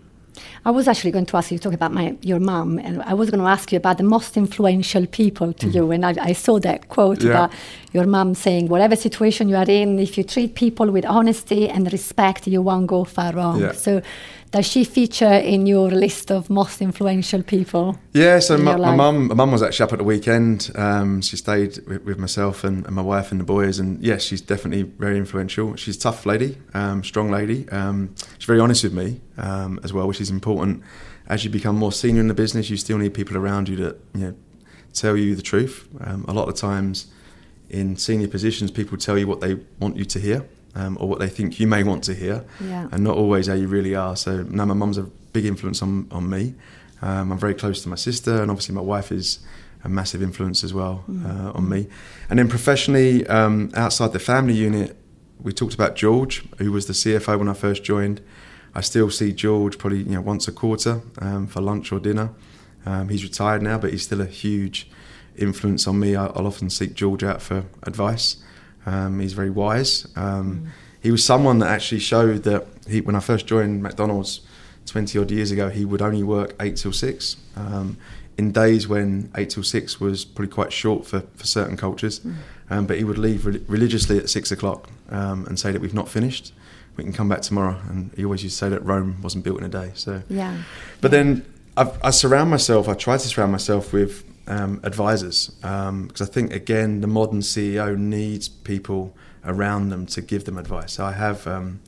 I 0.64 0.72
was 0.72 0.88
actually 0.88 1.12
going 1.12 1.26
to 1.26 1.38
ask 1.38 1.52
you 1.52 1.58
to 1.58 1.64
talk 1.64 1.74
about 1.74 1.92
my 1.92 2.16
your 2.22 2.40
mum, 2.40 2.80
and 2.80 3.02
I 3.04 3.14
was 3.14 3.30
going 3.30 3.42
to 3.42 3.48
ask 3.48 3.72
you 3.72 3.78
about 3.78 3.98
the 3.98 4.04
most 4.04 4.38
influential 4.38 5.06
people 5.08 5.54
to 5.54 5.68
mm. 5.68 5.74
you. 5.74 5.92
And 5.92 6.06
I, 6.06 6.16
I, 6.20 6.34
saw 6.34 6.60
that 6.60 6.90
quote 6.90 7.22
yeah. 7.22 7.30
about 7.30 7.52
your 7.94 8.06
mum 8.06 8.36
saying, 8.36 8.68
"Whatever 8.68 8.96
situation 8.96 9.50
you 9.50 9.56
are 9.56 9.70
in, 9.70 10.00
if 10.00 10.18
you 10.18 10.24
treat 10.24 10.56
people 10.56 10.92
with 10.92 11.06
honesty 11.06 11.68
and 11.68 11.92
respect, 11.92 12.48
you 12.48 12.62
won't 12.62 12.88
go 12.88 13.04
far 13.04 13.34
wrong." 13.34 13.60
Yeah. 13.62 13.72
So 13.74 14.02
does 14.52 14.66
she 14.66 14.84
feature 14.84 15.32
in 15.32 15.66
your 15.66 15.90
list 15.90 16.30
of 16.30 16.50
most 16.50 16.82
influential 16.82 17.42
people? 17.42 17.98
Yeah, 18.12 18.40
so 18.40 18.58
my, 18.58 18.76
my 18.76 18.94
mum, 18.94 19.28
my 19.30 19.34
mum 19.34 19.52
was 19.52 19.64
actually 19.64 19.86
up 19.86 19.94
at 19.94 20.00
the 20.00 20.04
weekend. 20.04 20.70
Um, 20.76 21.22
she 21.22 21.38
stayed 21.38 21.80
with, 21.88 22.04
with 22.04 22.20
myself 22.20 22.66
and, 22.66 22.86
and, 22.86 22.94
my 22.94 23.02
wife 23.02 23.32
and 23.32 23.40
the 23.40 23.46
boys, 23.46 23.80
and 23.80 24.02
yes, 24.04 24.24
she's 24.24 24.42
definitely 24.42 24.84
very 24.84 25.18
influential. 25.18 25.78
She's 25.78 25.96
a 25.96 26.00
tough 26.00 26.26
lady, 26.26 26.58
um, 26.74 27.02
strong 27.04 27.32
lady. 27.32 27.68
Um, 27.70 28.14
she's 28.38 28.46
very 28.46 28.60
honest 28.60 28.84
with 28.84 28.94
me 28.94 29.22
um, 29.38 29.80
as 29.84 29.94
well, 29.94 30.06
which 30.06 30.20
is 30.20 30.30
important. 30.30 30.84
As 31.28 31.46
you 31.46 31.50
become 31.50 31.78
more 31.78 31.94
senior 31.94 32.20
in 32.20 32.28
the 32.28 32.34
business, 32.34 32.70
you 32.70 32.76
still 32.76 32.98
need 32.98 33.14
people 33.14 33.38
around 33.38 33.70
you 33.70 33.78
that 33.78 34.00
you 34.14 34.22
know 34.22 34.36
tell 34.92 35.16
you 35.16 35.34
the 35.34 35.42
truth. 35.42 35.88
Um, 36.02 36.26
a 36.28 36.34
lot 36.34 36.50
of 36.50 36.56
times, 36.56 37.10
in 37.70 37.96
senior 37.96 38.28
positions, 38.28 38.70
people 38.70 38.98
tell 38.98 39.18
you 39.18 39.28
what 39.28 39.40
they 39.40 39.56
want 39.80 39.96
you 39.96 40.04
to 40.04 40.20
hear 40.20 40.46
um, 40.76 40.98
or 41.00 41.08
what 41.08 41.20
they 41.20 41.30
think 41.30 41.60
you 41.60 41.68
may 41.68 41.84
want 41.84 42.04
to 42.06 42.14
hear, 42.14 42.46
yeah. 42.64 42.88
and 42.92 43.04
not 43.04 43.18
always 43.18 43.48
how 43.48 43.54
you 43.54 43.68
really 43.68 43.96
are. 43.96 44.16
So, 44.16 44.44
now 44.44 44.66
my 44.66 44.74
mum's 44.74 44.98
a 44.98 45.04
big 45.04 45.46
influence 45.46 45.82
on, 45.82 46.08
on 46.12 46.30
me. 46.30 46.56
Um, 47.02 47.32
I'm 47.32 47.38
very 47.38 47.56
close 47.56 47.82
to 47.84 47.90
my 47.90 47.96
sister, 47.96 48.42
and 48.42 48.52
obviously, 48.52 48.76
my 48.76 48.82
wife 48.82 49.12
is 49.12 49.40
a 49.84 49.90
massive 49.90 50.22
influence 50.22 50.64
as 50.64 50.74
well 50.74 51.04
mm. 51.10 51.26
uh, 51.26 51.52
on 51.54 51.68
me. 51.68 51.88
And 52.30 52.38
then 52.38 52.48
professionally, 52.48 53.26
um, 53.28 53.72
outside 53.76 54.14
the 54.14 54.20
family 54.20 54.54
unit, 54.54 54.96
we 55.42 55.52
talked 55.52 55.74
about 55.74 55.96
George, 55.96 56.44
who 56.60 56.72
was 56.72 56.86
the 56.86 56.94
CFO 56.94 57.40
when 57.40 57.48
I 57.48 57.54
first 57.54 57.84
joined. 57.84 58.22
I 58.74 58.82
still 58.82 59.10
see 59.10 59.34
George 59.34 59.78
probably 59.78 60.00
you 60.00 60.12
know 60.12 60.22
once 60.22 60.48
a 60.48 60.52
quarter 60.52 61.02
um, 61.20 61.48
for 61.48 61.62
lunch 61.62 61.92
or 61.92 62.00
dinner. 62.00 62.30
Um, 62.86 63.10
he's 63.10 63.24
retired 63.24 63.62
now, 63.62 63.78
but 63.78 63.92
he's 63.92 64.04
still 64.04 64.22
a 64.22 64.26
huge 64.26 64.90
influence 65.36 65.88
on 65.88 66.00
me. 66.00 66.16
I'll 66.16 66.48
often 66.48 66.70
seek 66.70 66.94
George 66.94 67.24
out 67.24 67.42
for 67.42 67.66
advice. 67.84 68.38
Um, 68.86 69.20
he's 69.20 69.34
very 69.34 69.50
wise. 69.50 70.08
Um, 70.16 70.66
mm. 70.66 70.70
He 71.02 71.12
was 71.12 71.26
someone 71.26 71.60
that 71.60 71.70
actually 71.70 72.00
showed 72.00 72.44
that 72.44 72.68
he, 72.88 73.02
when 73.02 73.16
I 73.16 73.20
first 73.20 73.48
joined 73.48 73.82
McDonald's 73.82 74.42
20 74.86 75.18
odd 75.20 75.32
years 75.32 75.52
ago, 75.52 75.70
he 75.70 75.86
would 75.86 76.02
only 76.02 76.24
work 76.24 76.56
8 76.60 76.76
till 76.76 76.94
6. 76.94 77.38
Um, 77.56 77.98
in 78.38 78.52
days 78.52 78.88
when 78.88 79.32
8 79.36 79.50
till 79.50 79.64
6 79.64 80.00
was 80.00 80.26
probably 80.26 80.52
quite 80.52 80.74
short 80.74 81.06
for, 81.06 81.22
for 81.36 81.46
certain 81.46 81.78
cultures, 81.78 82.20
mm. 82.20 82.36
Um, 82.72 82.86
but 82.86 82.98
he 82.98 83.04
would 83.04 83.18
leave 83.18 83.46
re- 83.46 83.62
religiously 83.68 84.18
at 84.18 84.30
6 84.30 84.50
o'clock 84.50 84.90
um, 85.10 85.46
and 85.46 85.60
say 85.60 85.74
that 85.74 85.82
we've 85.82 85.94
not 85.94 86.08
finished. 86.08 86.54
We 86.96 87.04
can 87.04 87.12
come 87.12 87.28
back 87.28 87.42
tomorrow. 87.42 87.78
And 87.90 88.12
he 88.16 88.24
always 88.24 88.44
used 88.44 88.58
to 88.60 88.66
say 88.66 88.70
that 88.70 88.84
Rome 88.86 89.22
wasn't 89.22 89.44
built 89.44 89.60
in 89.60 89.66
a 89.66 89.70
day. 89.70 89.92
So, 89.94 90.24
yeah. 90.30 90.64
But 91.02 91.12
then 91.12 91.46
I've, 91.76 92.00
I 92.02 92.12
surround 92.12 92.50
myself, 92.50 92.88
I 92.88 92.94
try 92.94 93.18
to 93.18 93.28
surround 93.28 93.52
myself 93.52 93.92
with 93.92 94.24
um, 94.48 94.80
advisors 94.84 95.50
because 95.62 95.88
um, 95.90 96.12
I 96.20 96.26
think 96.26 96.54
again 96.54 97.02
the 97.02 97.08
modern 97.08 97.42
CEO 97.42 97.98
needs 97.98 98.50
people 98.50 99.16
around 99.46 99.90
them 99.90 100.06
to 100.08 100.22
give 100.22 100.46
them 100.46 100.58
advice. 100.58 100.94
So 100.94 101.06
I 101.06 101.14
have 101.14 101.48
um, 101.48 101.80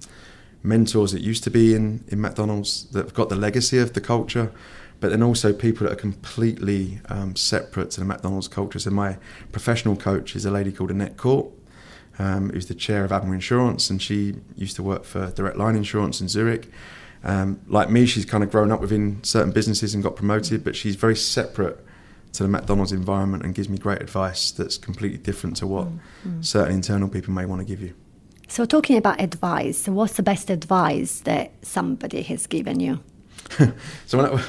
mentors 0.63 1.11
that 1.11 1.21
used 1.21 1.43
to 1.43 1.51
be 1.51 1.75
in, 1.75 2.03
in 2.07 2.21
McDonald's 2.21 2.85
that 2.91 3.05
have 3.05 3.13
got 3.13 3.29
the 3.29 3.35
legacy 3.35 3.77
of 3.77 3.93
the 3.93 4.01
culture, 4.01 4.51
but 4.99 5.09
then 5.09 5.21
also 5.21 5.53
people 5.53 5.85
that 5.85 5.93
are 5.93 5.97
completely 5.97 6.99
um, 7.09 7.35
separate 7.35 7.91
to 7.91 7.99
the 7.99 8.05
McDonald's 8.05 8.47
culture. 8.47 8.79
So 8.79 8.89
my 8.89 9.17
professional 9.51 9.95
coach 9.95 10.35
is 10.35 10.45
a 10.45 10.51
lady 10.51 10.71
called 10.71 10.91
Annette 10.91 11.17
Court, 11.17 11.47
um, 12.17 12.49
who's 12.51 12.67
the 12.67 12.75
chair 12.75 13.03
of 13.03 13.11
Admiral 13.11 13.33
Insurance, 13.33 13.89
and 13.89 14.01
she 14.01 14.35
used 14.55 14.75
to 14.77 14.83
work 14.83 15.03
for 15.03 15.31
Direct 15.31 15.57
Line 15.57 15.75
Insurance 15.75 16.21
in 16.21 16.27
Zurich. 16.27 16.71
Um, 17.23 17.61
like 17.67 17.89
me, 17.89 18.05
she's 18.05 18.25
kind 18.25 18.43
of 18.43 18.51
grown 18.51 18.71
up 18.71 18.81
within 18.81 19.23
certain 19.23 19.51
businesses 19.51 19.93
and 19.93 20.03
got 20.03 20.15
promoted, 20.15 20.63
but 20.63 20.75
she's 20.75 20.95
very 20.95 21.15
separate 21.15 21.83
to 22.33 22.43
the 22.43 22.49
McDonald's 22.49 22.91
environment 22.91 23.43
and 23.43 23.55
gives 23.55 23.69
me 23.69 23.77
great 23.77 24.01
advice 24.01 24.51
that's 24.51 24.77
completely 24.77 25.19
different 25.19 25.55
to 25.57 25.67
what 25.67 25.87
mm, 25.87 25.99
mm. 26.27 26.45
certain 26.45 26.73
internal 26.73 27.07
people 27.07 27.33
may 27.33 27.45
want 27.45 27.61
to 27.61 27.65
give 27.65 27.81
you. 27.81 27.93
So, 28.47 28.65
talking 28.65 28.97
about 28.97 29.21
advice, 29.21 29.87
what's 29.87 30.13
the 30.13 30.23
best 30.23 30.49
advice 30.49 31.21
that 31.21 31.53
somebody 31.61 32.21
has 32.23 32.45
given 32.45 32.79
you? 32.79 32.99
so, 34.05 34.17
when 34.17 34.25
I, 34.27 34.43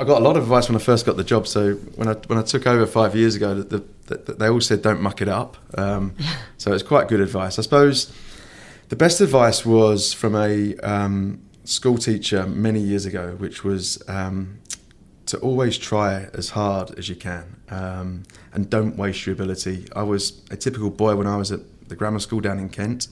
I, 0.00 0.04
got 0.04 0.20
a 0.20 0.24
lot 0.24 0.36
of 0.36 0.44
advice 0.44 0.68
when 0.68 0.76
I 0.76 0.80
first 0.80 1.04
got 1.04 1.16
the 1.16 1.24
job. 1.24 1.46
So, 1.46 1.74
when 1.96 2.08
I 2.08 2.14
when 2.26 2.38
I 2.38 2.42
took 2.42 2.66
over 2.66 2.86
five 2.86 3.14
years 3.14 3.36
ago, 3.36 3.54
the, 3.54 3.84
the, 4.06 4.16
the, 4.16 4.32
they 4.32 4.48
all 4.48 4.60
said, 4.60 4.82
"Don't 4.82 5.00
muck 5.00 5.20
it 5.20 5.28
up." 5.28 5.56
Um, 5.78 6.14
so, 6.58 6.72
it's 6.72 6.82
quite 6.82 7.08
good 7.08 7.20
advice. 7.20 7.58
I 7.58 7.62
suppose 7.62 8.12
the 8.88 8.96
best 8.96 9.20
advice 9.20 9.64
was 9.64 10.12
from 10.12 10.34
a 10.34 10.76
um, 10.78 11.40
school 11.64 11.98
teacher 11.98 12.46
many 12.46 12.80
years 12.80 13.06
ago, 13.06 13.36
which 13.38 13.62
was 13.62 14.02
um, 14.08 14.58
to 15.30 15.38
always 15.38 15.78
try 15.78 16.28
as 16.34 16.50
hard 16.50 16.98
as 16.98 17.08
you 17.08 17.14
can 17.14 17.56
um, 17.68 18.24
and 18.52 18.68
don't 18.68 18.96
waste 18.96 19.26
your 19.26 19.32
ability. 19.32 19.86
I 19.94 20.02
was 20.02 20.42
a 20.50 20.56
typical 20.56 20.90
boy 20.90 21.14
when 21.14 21.28
I 21.28 21.36
was 21.36 21.52
at 21.52 21.60
the 21.88 21.94
grammar 21.94 22.18
school 22.18 22.40
down 22.40 22.58
in 22.58 22.68
Kent, 22.68 23.06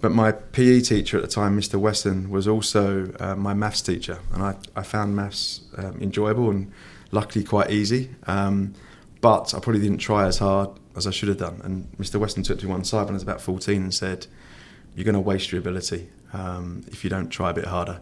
but 0.00 0.10
my 0.10 0.32
PE 0.32 0.80
teacher 0.80 1.16
at 1.16 1.22
the 1.22 1.28
time, 1.28 1.56
Mr. 1.56 1.76
Weston, 1.76 2.30
was 2.30 2.48
also 2.48 3.14
uh, 3.20 3.36
my 3.36 3.54
maths 3.54 3.80
teacher, 3.80 4.18
and 4.32 4.42
I, 4.42 4.56
I 4.74 4.82
found 4.82 5.14
maths 5.14 5.62
um, 5.76 6.02
enjoyable 6.02 6.50
and 6.50 6.72
luckily 7.12 7.44
quite 7.44 7.70
easy. 7.70 8.10
Um, 8.26 8.74
but 9.20 9.54
I 9.54 9.60
probably 9.60 9.80
didn't 9.80 9.98
try 9.98 10.26
as 10.26 10.38
hard 10.38 10.70
as 10.96 11.06
I 11.06 11.10
should 11.10 11.28
have 11.28 11.38
done. 11.38 11.60
And 11.62 11.90
Mr. 11.98 12.16
Weston 12.16 12.42
took 12.42 12.60
me 12.62 12.68
one 12.68 12.84
side 12.84 13.04
when 13.04 13.10
I 13.10 13.12
was 13.14 13.22
about 13.22 13.40
14 13.40 13.82
and 13.82 13.94
said, 13.94 14.26
You're 14.96 15.04
going 15.04 15.14
to 15.14 15.20
waste 15.20 15.52
your 15.52 15.60
ability 15.60 16.08
um, 16.32 16.84
if 16.88 17.04
you 17.04 17.10
don't 17.10 17.28
try 17.28 17.50
a 17.50 17.54
bit 17.54 17.66
harder. 17.66 18.00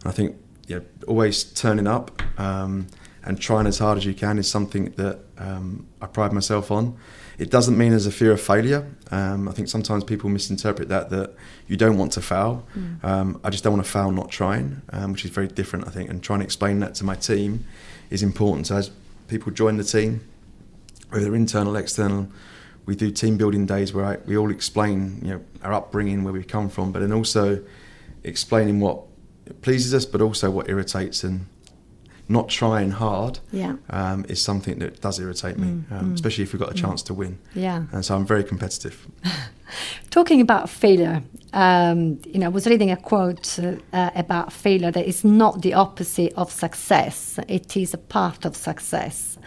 And 0.00 0.08
I 0.08 0.12
think 0.12 0.36
you 0.66 0.76
know, 0.76 0.84
always 1.06 1.44
turning 1.44 1.86
up 1.86 2.22
um, 2.38 2.86
and 3.24 3.40
trying 3.40 3.66
as 3.66 3.78
hard 3.78 3.98
as 3.98 4.04
you 4.04 4.14
can 4.14 4.38
is 4.38 4.48
something 4.48 4.92
that 4.92 5.20
um, 5.38 5.86
I 6.00 6.06
pride 6.06 6.32
myself 6.32 6.70
on. 6.70 6.96
It 7.38 7.50
doesn't 7.50 7.76
mean 7.76 7.90
there's 7.90 8.06
a 8.06 8.12
fear 8.12 8.32
of 8.32 8.40
failure. 8.40 8.90
Um, 9.10 9.48
I 9.48 9.52
think 9.52 9.68
sometimes 9.68 10.04
people 10.04 10.30
misinterpret 10.30 10.88
that 10.88 11.10
that 11.10 11.34
you 11.68 11.76
don't 11.76 11.98
want 11.98 12.12
to 12.12 12.22
fail. 12.22 12.66
Mm. 12.74 13.04
Um, 13.04 13.40
I 13.44 13.50
just 13.50 13.62
don't 13.62 13.74
want 13.74 13.84
to 13.84 13.90
fail 13.90 14.10
not 14.10 14.30
trying, 14.30 14.80
um, 14.90 15.12
which 15.12 15.24
is 15.24 15.30
very 15.30 15.48
different, 15.48 15.86
I 15.86 15.90
think. 15.90 16.08
And 16.08 16.22
trying 16.22 16.38
to 16.40 16.44
explain 16.44 16.80
that 16.80 16.94
to 16.96 17.04
my 17.04 17.14
team 17.14 17.64
is 18.10 18.22
important. 18.22 18.68
So 18.68 18.76
as 18.76 18.90
people 19.28 19.52
join 19.52 19.76
the 19.76 19.84
team, 19.84 20.26
whether 21.10 21.34
internal, 21.34 21.76
external, 21.76 22.28
we 22.86 22.96
do 22.96 23.10
team 23.10 23.36
building 23.36 23.66
days 23.66 23.92
where 23.92 24.04
I, 24.04 24.16
we 24.26 24.36
all 24.36 24.50
explain, 24.50 25.20
you 25.22 25.30
know, 25.34 25.40
our 25.62 25.74
upbringing, 25.74 26.24
where 26.24 26.32
we 26.32 26.42
come 26.42 26.68
from, 26.68 26.92
but 26.92 27.00
then 27.00 27.12
also 27.12 27.62
explaining 28.22 28.80
what 28.80 29.02
pleases 29.62 29.94
us, 29.94 30.04
but 30.04 30.20
also 30.20 30.50
what 30.50 30.68
irritates 30.68 31.24
and 31.24 31.46
not 32.28 32.48
trying 32.48 32.90
hard 32.90 33.38
yeah. 33.52 33.76
um, 33.90 34.24
is 34.28 34.42
something 34.42 34.78
that 34.80 35.00
does 35.00 35.20
irritate 35.20 35.58
me, 35.58 35.68
mm, 35.68 35.92
um, 35.92 36.10
mm, 36.10 36.14
especially 36.14 36.42
if 36.42 36.52
we've 36.52 36.60
got 36.60 36.70
a 36.70 36.74
mm. 36.74 36.80
chance 36.80 37.02
mm. 37.02 37.06
to 37.06 37.14
win. 37.14 37.38
Yeah. 37.54 37.84
And 37.92 38.04
so 38.04 38.16
I'm 38.16 38.26
very 38.26 38.42
competitive. 38.42 39.06
Talking 40.10 40.40
about 40.40 40.68
failure, 40.68 41.22
um, 41.52 42.20
you 42.26 42.38
know, 42.38 42.46
I 42.46 42.48
was 42.48 42.66
reading 42.66 42.90
a 42.90 42.96
quote 42.96 43.58
uh, 43.58 44.10
about 44.14 44.52
failure 44.52 44.90
that 44.90 45.06
is 45.06 45.24
not 45.24 45.62
the 45.62 45.74
opposite 45.74 46.32
of 46.36 46.50
success; 46.50 47.38
it 47.48 47.76
is 47.76 47.94
a 47.94 47.98
part 47.98 48.44
of 48.44 48.56
success. 48.56 49.38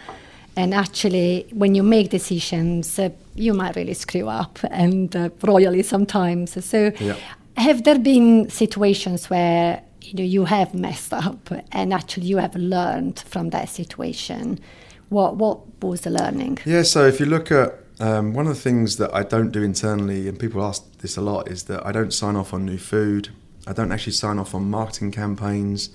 And 0.56 0.74
actually, 0.74 1.46
when 1.52 1.74
you 1.74 1.82
make 1.82 2.10
decisions, 2.10 2.98
uh, 2.98 3.10
you 3.34 3.54
might 3.54 3.76
really 3.76 3.94
screw 3.94 4.28
up 4.28 4.58
and 4.70 5.14
uh, 5.16 5.30
royally 5.42 5.82
sometimes. 5.82 6.62
So, 6.64 6.92
yeah. 7.00 7.16
have 7.56 7.84
there 7.84 7.98
been 7.98 8.50
situations 8.50 9.30
where 9.30 9.82
you 10.10 10.16
know 10.16 10.24
you 10.24 10.44
have 10.44 10.74
messed 10.74 11.12
up 11.12 11.50
and 11.72 11.92
actually 11.92 12.26
you 12.26 12.38
have 12.38 12.54
learned 12.56 13.20
from 13.20 13.50
that 13.50 13.68
situation 13.68 14.58
what 15.08 15.36
what 15.36 15.60
was 15.82 16.02
the 16.02 16.10
learning 16.10 16.58
yeah 16.64 16.82
so 16.82 17.06
if 17.06 17.20
you 17.20 17.26
look 17.26 17.50
at 17.52 17.80
um, 18.00 18.32
one 18.32 18.46
of 18.46 18.54
the 18.54 18.60
things 18.60 18.96
that 18.96 19.14
I 19.14 19.22
don't 19.22 19.50
do 19.50 19.62
internally, 19.62 20.26
and 20.26 20.38
people 20.38 20.64
ask 20.64 20.90
this 20.98 21.18
a 21.18 21.20
lot, 21.20 21.48
is 21.48 21.64
that 21.64 21.84
I 21.84 21.92
don't 21.92 22.12
sign 22.12 22.34
off 22.34 22.54
on 22.54 22.64
new 22.64 22.78
food. 22.78 23.28
I 23.66 23.74
don't 23.74 23.92
actually 23.92 24.14
sign 24.14 24.38
off 24.38 24.54
on 24.54 24.70
marketing 24.70 25.12
campaigns. 25.12 25.90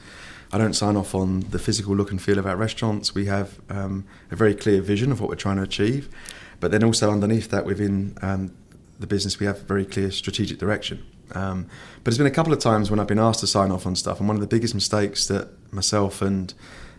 I 0.53 0.59
don't 0.59 0.75
sign 0.75 0.95
off 0.95 1.15
on 1.15 1.39
the 1.49 1.57
physical 1.57 1.95
look 1.95 2.11
and 2.11 2.21
feel 2.21 2.37
of 2.37 2.45
our 2.45 2.55
restaurants. 2.55 3.15
We 3.15 3.25
have 3.25 3.59
um, 3.71 4.05
a 4.29 4.35
very 4.35 4.53
clear 4.53 4.81
vision 4.81 5.11
of 5.11 5.19
what 5.19 5.29
we're 5.29 5.35
trying 5.35 5.57
to 5.57 5.63
achieve, 5.63 6.07
but 6.59 6.69
then 6.69 6.83
also 6.83 7.11
underneath 7.11 7.49
that, 7.49 7.65
within 7.65 8.15
um, 8.21 8.55
the 8.99 9.07
business, 9.07 9.39
we 9.39 9.47
have 9.47 9.63
very 9.63 9.83
clear 9.83 10.11
strategic 10.11 10.59
direction. 10.59 11.03
Um, 11.33 11.67
but 11.97 12.05
there's 12.05 12.17
been 12.17 12.27
a 12.27 12.31
couple 12.31 12.53
of 12.53 12.59
times 12.59 12.91
when 12.91 12.99
I've 12.99 13.07
been 13.07 13.19
asked 13.19 13.39
to 13.41 13.47
sign 13.47 13.71
off 13.71 13.85
on 13.85 13.95
stuff, 13.95 14.19
and 14.19 14.27
one 14.27 14.37
of 14.37 14.41
the 14.41 14.47
biggest 14.47 14.75
mistakes 14.75 15.27
that 15.27 15.49
myself 15.73 16.21
and 16.21 16.53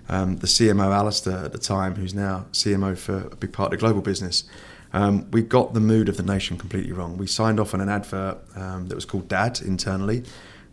um, 0.09 0.37
the 0.38 0.47
CMO 0.47 0.95
Alistair 0.95 1.45
at 1.45 1.52
the 1.52 1.59
time, 1.59 1.95
who's 1.97 2.14
now 2.14 2.47
CMO 2.52 2.97
for 2.97 3.28
a 3.33 3.37
big 3.37 3.52
part 3.52 3.73
of 3.73 3.78
the 3.78 3.85
global 3.85 4.02
business, 4.02 4.45
um, 4.92 5.30
we 5.30 5.42
got 5.42 5.75
the 5.75 5.80
mood 5.80 6.09
of 6.09 6.16
the 6.16 6.23
nation 6.23 6.56
completely 6.56 6.92
wrong. 6.92 7.16
We 7.16 7.26
signed 7.26 7.61
off 7.61 7.75
on 7.75 7.80
an 7.80 7.88
advert 7.88 8.38
um, 8.56 8.88
that 8.88 8.95
was 8.95 9.04
called 9.04 9.28
Dad 9.28 9.61
internally, 9.61 10.25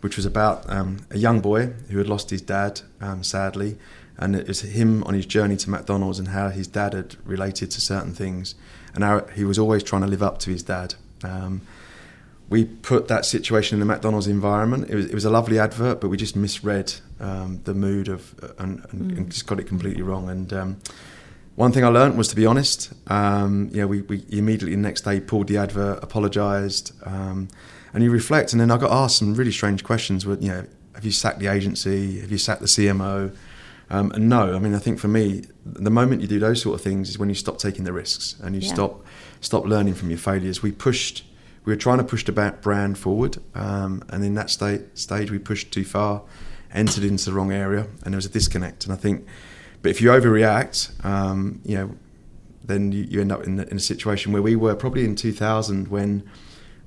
which 0.01 0.17
was 0.17 0.25
about 0.25 0.69
um, 0.69 1.05
a 1.11 1.17
young 1.17 1.39
boy 1.39 1.67
who 1.89 1.97
had 1.97 2.07
lost 2.07 2.29
his 2.29 2.41
dad, 2.41 2.81
um, 3.01 3.23
sadly, 3.23 3.77
and 4.17 4.35
it 4.35 4.47
was 4.47 4.61
him 4.61 5.03
on 5.05 5.13
his 5.13 5.25
journey 5.25 5.57
to 5.57 5.69
McDonald's 5.69 6.19
and 6.19 6.29
how 6.29 6.49
his 6.49 6.67
dad 6.67 6.93
had 6.93 7.15
related 7.25 7.71
to 7.71 7.81
certain 7.81 8.13
things, 8.13 8.55
and 8.93 9.03
how 9.03 9.25
he 9.27 9.43
was 9.43 9.57
always 9.57 9.81
trying 9.81 10.03
to 10.03 10.07
live 10.07 10.21
up 10.21 10.39
to 10.39 10.51
his 10.51 10.63
dad. 10.63 10.95
We 12.49 12.65
put 12.65 13.07
that 13.07 13.25
situation 13.25 13.75
in 13.75 13.79
the 13.79 13.85
McDonald's 13.85 14.27
environment. 14.27 14.89
It 14.89 14.95
was, 14.95 15.05
it 15.05 15.13
was 15.13 15.25
a 15.25 15.29
lovely 15.29 15.57
advert, 15.57 16.01
but 16.01 16.09
we 16.09 16.17
just 16.17 16.35
misread 16.35 16.93
um, 17.19 17.61
the 17.63 17.73
mood 17.73 18.07
of 18.07 18.35
and, 18.59 18.85
and, 18.91 19.11
mm. 19.11 19.17
and, 19.17 19.31
just 19.31 19.47
got 19.47 19.59
it 19.59 19.67
completely 19.67 20.03
wrong. 20.03 20.29
And 20.29 20.53
um, 20.53 20.77
one 21.55 21.71
thing 21.71 21.83
I 21.83 21.87
learned 21.87 22.17
was 22.17 22.27
to 22.29 22.35
be 22.35 22.45
honest. 22.45 22.93
Um, 23.07 23.69
you 23.71 23.81
know, 23.81 23.87
we, 23.87 24.01
we 24.01 24.25
immediately 24.29 24.75
the 24.75 24.81
next 24.81 25.01
day 25.01 25.19
pulled 25.19 25.47
the 25.47 25.57
advert, 25.57 26.03
apologised, 26.03 26.93
um, 27.05 27.47
and 27.93 28.03
you 28.03 28.11
reflect. 28.11 28.53
And 28.53 28.61
then 28.61 28.71
I 28.71 28.77
got 28.77 28.91
asked 28.91 29.17
some 29.17 29.33
really 29.33 29.51
strange 29.51 29.83
questions. 29.83 30.25
With 30.25 30.41
you 30.41 30.49
know, 30.49 30.65
have 30.95 31.05
you 31.05 31.11
sacked 31.11 31.39
the 31.39 31.47
agency? 31.47 32.19
Have 32.21 32.31
you 32.31 32.37
sacked 32.37 32.61
the 32.61 32.67
CMO? 32.67 33.35
Um, 33.89 34.11
and 34.11 34.29
no, 34.29 34.55
I 34.55 34.59
mean, 34.59 34.73
I 34.73 34.79
think 34.79 34.99
for 34.99 35.07
me, 35.07 35.43
the 35.65 35.91
moment 35.91 36.21
you 36.21 36.27
do 36.27 36.39
those 36.39 36.61
sort 36.61 36.75
of 36.75 36.81
things 36.81 37.09
is 37.09 37.19
when 37.19 37.29
you 37.29 37.35
stop 37.35 37.57
taking 37.57 37.83
the 37.83 37.93
risks 37.93 38.35
and 38.41 38.55
you 38.55 38.61
yeah. 38.61 38.73
stop 38.73 39.05
stop 39.41 39.65
learning 39.65 39.93
from 39.93 40.09
your 40.09 40.19
failures. 40.19 40.63
We 40.63 40.71
pushed 40.71 41.23
we 41.65 41.71
were 41.71 41.77
trying 41.77 41.97
to 41.97 42.03
push 42.03 42.25
the 42.25 42.31
brand 42.31 42.97
forward, 42.97 43.37
um, 43.55 44.03
and 44.09 44.23
in 44.23 44.33
that 44.35 44.49
state, 44.49 44.97
stage 44.97 45.31
we 45.31 45.39
pushed 45.39 45.71
too 45.71 45.85
far, 45.85 46.21
entered 46.73 47.03
into 47.03 47.25
the 47.25 47.33
wrong 47.33 47.51
area, 47.51 47.87
and 48.03 48.13
there 48.13 48.17
was 48.17 48.25
a 48.25 48.29
disconnect. 48.29 48.83
And 48.83 48.93
I 48.93 48.97
think, 48.97 49.25
but 49.81 49.89
if 49.89 50.01
you 50.01 50.09
overreact, 50.09 51.05
um, 51.05 51.61
you 51.63 51.75
know, 51.75 51.95
then 52.63 52.91
you, 52.91 53.03
you 53.03 53.21
end 53.21 53.31
up 53.31 53.43
in, 53.43 53.59
in, 53.59 53.77
a 53.77 53.79
situation 53.79 54.31
where 54.31 54.41
we 54.41 54.55
were 54.55 54.75
probably 54.75 55.03
in 55.03 55.15
2000 55.15 55.89
when 55.89 56.23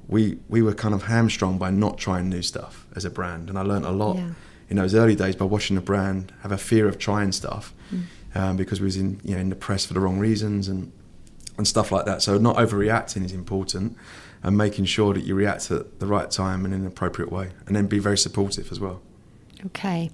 we 0.08 0.38
we 0.48 0.62
were 0.62 0.72
kind 0.72 0.94
of 0.94 1.04
hamstrung 1.04 1.58
by 1.58 1.70
not 1.70 1.98
trying 1.98 2.28
new 2.28 2.42
stuff 2.42 2.86
as 2.94 3.04
a 3.04 3.10
brand, 3.10 3.48
and 3.48 3.58
I 3.58 3.62
learned 3.62 3.86
a 3.86 3.90
lot 3.92 4.16
yeah. 4.16 4.30
in 4.68 4.76
those 4.76 4.94
early 4.94 5.14
days 5.14 5.36
by 5.36 5.46
watching 5.46 5.76
the 5.76 5.82
brand 5.82 6.32
have 6.42 6.52
a 6.52 6.58
fear 6.58 6.86
of 6.86 6.98
trying 6.98 7.32
stuff 7.32 7.74
mm. 7.92 8.02
um, 8.34 8.56
because 8.56 8.80
we 8.80 8.84
was 8.84 8.96
in 8.96 9.20
you 9.24 9.34
know 9.34 9.40
in 9.40 9.48
the 9.48 9.56
press 9.56 9.86
for 9.86 9.94
the 9.94 10.00
wrong 10.00 10.18
reasons 10.18 10.68
and 10.68 10.92
and 11.56 11.66
stuff 11.66 11.90
like 11.90 12.04
that. 12.04 12.20
So 12.20 12.36
not 12.36 12.56
overreacting 12.56 13.24
is 13.24 13.32
important 13.32 13.96
and 14.46 14.56
making 14.56 14.84
sure 14.84 15.12
that 15.12 15.24
you 15.24 15.34
react 15.34 15.72
at 15.72 15.98
the 15.98 16.06
right 16.06 16.30
time 16.30 16.64
and 16.64 16.72
in 16.72 16.82
an 16.82 16.86
appropriate 16.86 17.32
way, 17.32 17.50
and 17.66 17.74
then 17.74 17.88
be 17.88 17.98
very 17.98 18.16
supportive 18.16 18.70
as 18.70 18.78
well. 18.78 19.02
Okay. 19.64 20.10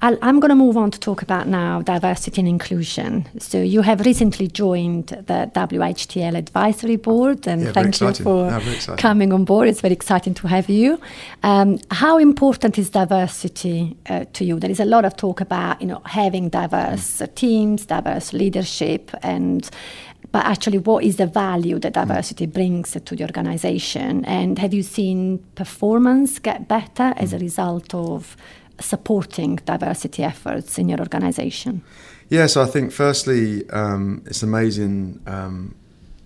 i 0.00 0.16
am 0.22 0.40
going 0.40 0.48
to 0.48 0.54
move 0.54 0.76
on 0.76 0.90
to 0.90 0.98
talk 0.98 1.20
about 1.22 1.46
now 1.46 1.82
diversity 1.82 2.40
and 2.40 2.48
inclusion. 2.48 3.28
So, 3.38 3.60
you 3.60 3.82
have 3.82 4.00
recently 4.00 4.48
joined 4.48 5.08
the 5.08 5.50
WHTL 5.54 6.36
advisory 6.36 6.96
board, 6.96 7.46
and 7.46 7.62
yeah, 7.62 7.72
thank 7.72 8.00
you 8.00 8.14
for 8.14 8.50
no, 8.50 8.96
coming 8.96 9.32
on 9.32 9.44
board. 9.44 9.68
It's 9.68 9.80
very 9.80 9.94
exciting 9.94 10.34
to 10.34 10.48
have 10.48 10.68
you. 10.68 11.00
Um, 11.42 11.78
how 11.90 12.18
important 12.18 12.78
is 12.78 12.90
diversity 12.90 13.96
uh, 14.08 14.24
to 14.32 14.44
you? 14.44 14.58
There 14.58 14.70
is 14.70 14.80
a 14.80 14.86
lot 14.86 15.04
of 15.04 15.16
talk 15.16 15.40
about 15.40 15.80
you 15.82 15.88
know 15.88 16.00
having 16.06 16.48
diverse 16.48 17.18
mm. 17.20 17.34
teams, 17.34 17.86
diverse 17.86 18.32
leadership, 18.32 19.10
and 19.22 19.68
but 20.32 20.44
actually 20.44 20.78
what 20.78 21.04
is 21.04 21.16
the 21.16 21.26
value 21.26 21.78
that 21.78 21.92
diversity 21.94 22.46
mm. 22.46 22.52
brings 22.52 22.92
to 22.92 23.16
the 23.16 23.24
organization 23.24 24.24
and 24.24 24.58
have 24.58 24.74
you 24.74 24.82
seen 24.82 25.38
performance 25.54 26.38
get 26.38 26.68
better 26.68 27.14
as 27.16 27.32
a 27.32 27.36
mm. 27.36 27.42
result 27.42 27.94
of 27.94 28.36
supporting 28.80 29.56
diversity 29.64 30.22
efforts 30.22 30.78
in 30.78 30.88
your 30.88 31.00
organization 31.00 31.82
yeah 32.28 32.46
so 32.46 32.62
i 32.62 32.66
think 32.66 32.92
firstly 32.92 33.68
um, 33.70 34.22
it's 34.26 34.42
amazing 34.42 35.20
um, 35.26 35.74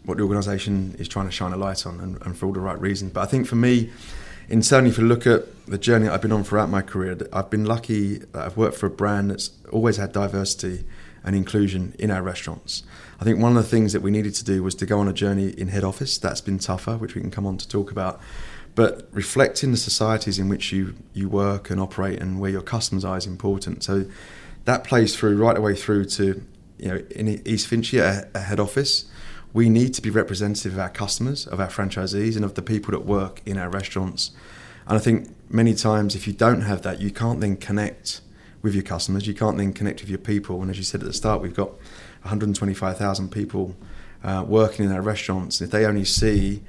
what 0.05 0.17
the 0.17 0.23
organisation 0.23 0.95
is 0.99 1.09
trying 1.09 1.27
to 1.27 1.33
shine 1.33 1.53
a 1.53 1.57
light 1.57 1.87
on, 1.87 2.01
and, 2.01 2.21
and, 2.23 2.37
for 2.37 2.47
all 2.47 2.53
the 2.53 2.61
right 2.61 2.81
reasons. 2.81 3.13
But 3.13 3.23
I 3.23 3.27
think 3.27 3.47
for 3.47 3.57
me, 3.57 3.91
in 4.49 4.63
certainly 4.63 4.91
if 4.91 4.99
you 4.99 5.05
look 5.05 5.27
at 5.27 5.45
the 5.67 5.79
journey 5.79 6.09
I've 6.09 6.23
been 6.23 6.33
on 6.33 6.45
throughout 6.45 6.69
my 6.69 6.83
career, 6.83 7.17
I've 7.33 7.51
been 7.51 7.65
lucky 7.65 8.19
that 8.19 8.43
I've 8.43 8.57
worked 8.57 8.77
for 8.77 8.87
a 8.87 8.91
brand 8.91 9.31
that's 9.31 9.51
always 9.71 9.97
had 9.97 10.13
diversity 10.13 10.85
and 11.25 11.37
inclusion 11.37 11.95
in 11.99 12.11
our 12.11 12.23
restaurants. 12.23 12.83
I 13.21 13.25
think 13.25 13.39
one 13.39 13.57
of 13.57 13.63
the 13.63 13.69
things 13.69 13.93
that 13.93 14.03
we 14.03 14.11
needed 14.11 14.35
to 14.35 14.45
do 14.45 14.65
was 14.65 14.75
to 14.77 14.87
go 14.87 14.99
on 14.99 15.07
a 15.07 15.13
journey 15.13 15.51
in 15.51 15.69
head 15.69 15.85
office. 15.85 16.19
That's 16.19 16.41
been 16.41 16.59
tougher, 16.59 16.97
which 16.97 17.15
we 17.15 17.21
can 17.21 17.31
come 17.31 17.47
on 17.47 17.57
to 17.59 17.69
talk 17.69 17.93
about. 17.93 18.21
But 18.75 19.09
reflecting 19.13 19.71
the 19.71 19.77
societies 19.77 20.39
in 20.39 20.49
which 20.49 20.73
you, 20.73 20.95
you 21.13 21.29
work 21.29 21.69
and 21.71 21.81
operate 21.81 22.21
and 22.21 22.41
where 22.41 22.51
your 22.51 22.63
customers 22.63 23.05
are 23.05 23.19
is 23.19 23.27
important. 23.27 23.85
So 23.85 24.07
that 24.65 24.85
plays 24.85 25.15
through 25.15 25.37
right 25.37 25.57
away 25.57 25.75
through 25.75 26.07
to 26.07 26.43
you 26.79 26.89
know 26.89 26.97
in 27.11 27.29
East 27.47 27.67
Finchley, 27.67 27.99
a 27.99 28.27
head 28.35 28.59
office 28.59 29.07
we 29.53 29.69
need 29.69 29.93
to 29.95 30.03
be 30.03 30.11
representative 30.11 30.73
of 30.73 30.79
our 30.79 30.89
customers, 30.89 31.47
of 31.47 31.61
our 31.61 31.69
franchisees, 31.69 32.37
and 32.37 32.45
of 32.45 32.55
the 32.55 32.63
people 32.63 32.93
that 32.93 33.05
work 33.05 33.43
in 33.45 33.59
our 33.59 33.69
restaurants. 33.69 34.31
And 34.87 34.97
I 34.97 35.01
think 35.01 35.29
many 35.51 35.75
times, 35.75 36.15
if 36.15 36.27
you 36.27 36.33
don't 36.33 36.63
have 36.63 36.83
that, 36.83 37.01
you 37.01 37.11
can't 37.11 37.41
then 37.41 37.57
connect 37.57 38.23
with 38.63 38.75
your 38.75 38.83
customers. 38.83 39.27
You 39.27 39.35
can't 39.35 39.59
then 39.59 39.73
connect 39.73 40.01
with 40.01 40.09
your 40.09 40.19
people. 40.19 40.63
And 40.63 40.71
as 40.71 40.79
you 40.79 40.85
said 40.85 41.01
at 41.01 41.07
the 41.07 41.13
start, 41.13 41.43
we've 41.43 41.55
got 41.55 41.71
125,000 42.23 43.31
people 43.31 43.77
uh, 44.25 44.45
working 44.47 44.87
in 44.87 44.93
our 44.93 45.03
restaurants. 45.03 45.61
If 45.61 45.71
they 45.71 45.85
only 45.85 46.05
see 46.05 46.63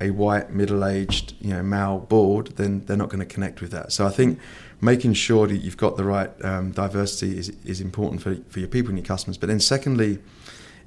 a 0.00 0.10
white, 0.10 0.50
middle-aged, 0.50 1.34
you 1.40 1.52
know, 1.54 1.62
male 1.62 1.98
board, 1.98 2.48
then 2.56 2.84
they're 2.86 2.96
not 2.96 3.08
going 3.08 3.20
to 3.20 3.26
connect 3.26 3.60
with 3.60 3.70
that. 3.72 3.92
So 3.92 4.06
I 4.06 4.10
think 4.10 4.38
making 4.80 5.14
sure 5.14 5.46
that 5.48 5.56
you've 5.56 5.76
got 5.76 5.96
the 5.96 6.04
right 6.04 6.30
um, 6.44 6.70
diversity 6.70 7.36
is, 7.38 7.48
is 7.64 7.80
important 7.80 8.22
for, 8.22 8.36
for 8.48 8.60
your 8.60 8.68
people 8.68 8.90
and 8.90 8.98
your 8.98 9.06
customers. 9.06 9.36
But 9.36 9.48
then 9.48 9.60
secondly, 9.60 10.20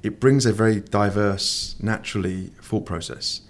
it 0.02 0.18
brings 0.18 0.46
a 0.46 0.52
very 0.52 0.80
diverse, 0.80 1.76
naturally 1.80 2.52
thought 2.62 2.86
process. 2.86 3.42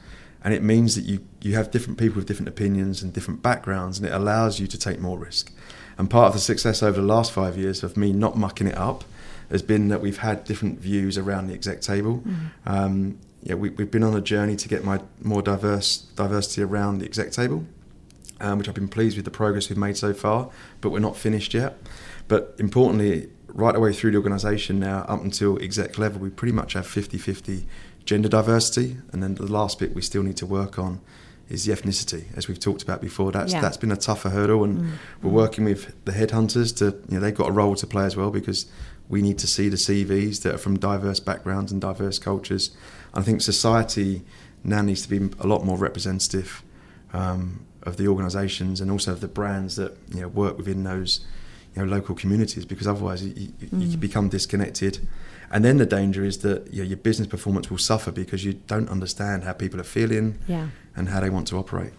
And 0.45 0.53
it 0.53 0.63
means 0.63 0.97
that 0.97 1.05
you, 1.05 1.25
you 1.41 1.55
have 1.55 1.71
different 1.71 1.99
people 1.99 2.17
with 2.17 2.27
different 2.27 2.49
opinions 2.49 3.03
and 3.03 3.13
different 3.13 3.43
backgrounds, 3.43 3.99
and 3.99 4.07
it 4.07 4.13
allows 4.13 4.59
you 4.59 4.67
to 4.67 4.79
take 4.79 4.99
more 4.99 5.17
risk. 5.17 5.53
And 5.97 6.11
part 6.11 6.27
of 6.27 6.33
the 6.33 6.41
success 6.41 6.83
over 6.83 7.01
the 7.01 7.07
last 7.07 7.31
five 7.31 7.57
years 7.57 7.85
of 7.85 7.97
me 7.97 8.13
not 8.13 8.37
mucking 8.37 8.67
it 8.67 8.77
up 8.77 9.05
has 9.51 9.63
been 9.63 9.89
that 9.89 10.01
we've 10.01 10.19
had 10.19 10.45
different 10.45 10.81
views 10.81 11.17
around 11.17 11.47
the 11.47 11.55
exec 11.55 11.81
table. 11.81 12.23
Mm. 12.27 12.51
Um, 12.67 13.19
yeah, 13.43 13.55
we, 13.55 13.71
have 13.71 13.91
been 13.91 14.05
on 14.05 14.15
a 14.15 14.21
journey 14.21 14.57
to 14.57 14.69
get 14.69 14.85
my 14.85 15.01
more 15.21 15.43
diverse 15.43 15.99
diversity 16.17 16.63
around 16.63 16.99
the 16.99 17.07
exec 17.07 17.33
table, 17.33 17.65
um, 18.41 18.59
which 18.59 18.69
I've 18.69 18.75
been 18.75 18.89
pleased 18.89 19.17
with 19.17 19.25
the 19.25 19.31
progress 19.31 19.69
we've 19.69 19.79
made 19.79 19.97
so 19.97 20.15
far, 20.15 20.51
but 20.81 20.91
we're 20.91 21.01
not 21.01 21.17
finished 21.17 21.53
yet. 21.55 21.77
But 22.29 22.55
importantly, 22.59 23.31
right 23.49 23.75
away 23.75 23.93
through 23.93 24.13
the 24.13 24.19
organisation 24.19 24.79
now, 24.79 25.01
up 25.09 25.23
until 25.23 25.61
exec 25.63 25.99
level, 25.99 26.21
we 26.21 26.31
pretty 26.31 26.53
much 26.53 26.75
have 26.75 26.87
50 26.87 27.19
50 27.19 27.67
gender 28.05 28.29
diversity. 28.29 28.97
And 29.13 29.23
then 29.23 29.35
the 29.35 29.51
last 29.51 29.79
bit 29.79 29.95
we 29.95 30.03
still 30.03 30.23
need 30.23 30.37
to 30.39 30.47
work 30.47 30.79
on 30.79 31.01
is 31.49 31.65
the 31.65 31.73
ethnicity, 31.73 32.25
as 32.37 32.49
we've 32.49 32.61
talked 32.61 32.83
about 32.83 33.01
before. 33.01 33.33
That's 33.33 33.53
yeah. 33.53 33.61
that's 33.61 33.77
been 33.77 33.93
a 33.93 33.97
tougher 33.97 34.31
hurdle, 34.31 34.65
and 34.65 34.79
mm. 34.79 34.91
we're 35.21 35.31
working 35.31 35.65
with 35.65 35.93
the 36.05 36.13
headhunters 36.13 36.75
to 36.79 36.97
you 37.09 37.17
know 37.17 37.21
they've 37.21 37.35
got 37.35 37.49
a 37.49 37.53
role 37.53 37.75
to 37.75 37.87
play 37.87 38.05
as 38.05 38.17
well 38.17 38.31
because 38.31 38.67
we 39.09 39.21
need 39.21 39.39
to 39.39 39.47
see 39.47 39.69
the 39.69 39.77
CVs 39.77 40.43
that 40.43 40.55
are 40.55 40.59
from 40.59 40.79
diverse 40.79 41.21
backgrounds 41.21 41.73
and 41.73 41.81
diverse 41.81 42.19
cultures. 42.19 42.71
I 43.15 43.23
think 43.23 43.43
society 43.43 44.23
now 44.65 44.83
needs 44.83 45.03
to 45.03 45.09
be 45.09 45.35
a 45.39 45.47
lot 45.47 45.65
more 45.65 45.77
representative 45.77 46.63
um, 47.13 47.67
of 47.83 47.97
the 47.97 48.09
organisations 48.09 48.81
and 48.81 48.91
also 48.91 49.13
of 49.13 49.21
the 49.21 49.29
brands 49.29 49.77
that 49.77 49.97
you 50.15 50.21
know 50.21 50.29
work 50.29 50.57
within 50.57 50.85
those 50.85 51.21
you 51.75 51.83
know, 51.83 51.89
local 51.89 52.15
communities 52.15 52.65
because 52.65 52.87
otherwise 52.87 53.25
you, 53.25 53.53
you, 53.61 53.69
mm. 53.69 53.91
you 53.91 53.97
become 53.97 54.29
disconnected. 54.29 55.07
And 55.51 55.65
then 55.65 55.77
the 55.77 55.87
danger 55.87 56.25
is 56.25 56.39
that 56.39 56.73
you 56.73 56.83
know, 56.83 56.89
your 56.89 56.97
business 56.97 57.29
performance 57.29 57.71
will 57.71 57.79
suffer 57.79 58.11
because 58.11 58.45
you 58.45 58.55
don't 58.67 58.89
understand 58.89 59.45
how 59.45 59.53
people 59.53 59.81
are 59.81 59.85
feeling 59.85 60.39
yeah. 60.47 60.69
and 60.97 61.09
how 61.09 61.21
they 61.21 61.31
want 61.31 61.49
to 61.49 61.57
operate. 61.59 61.93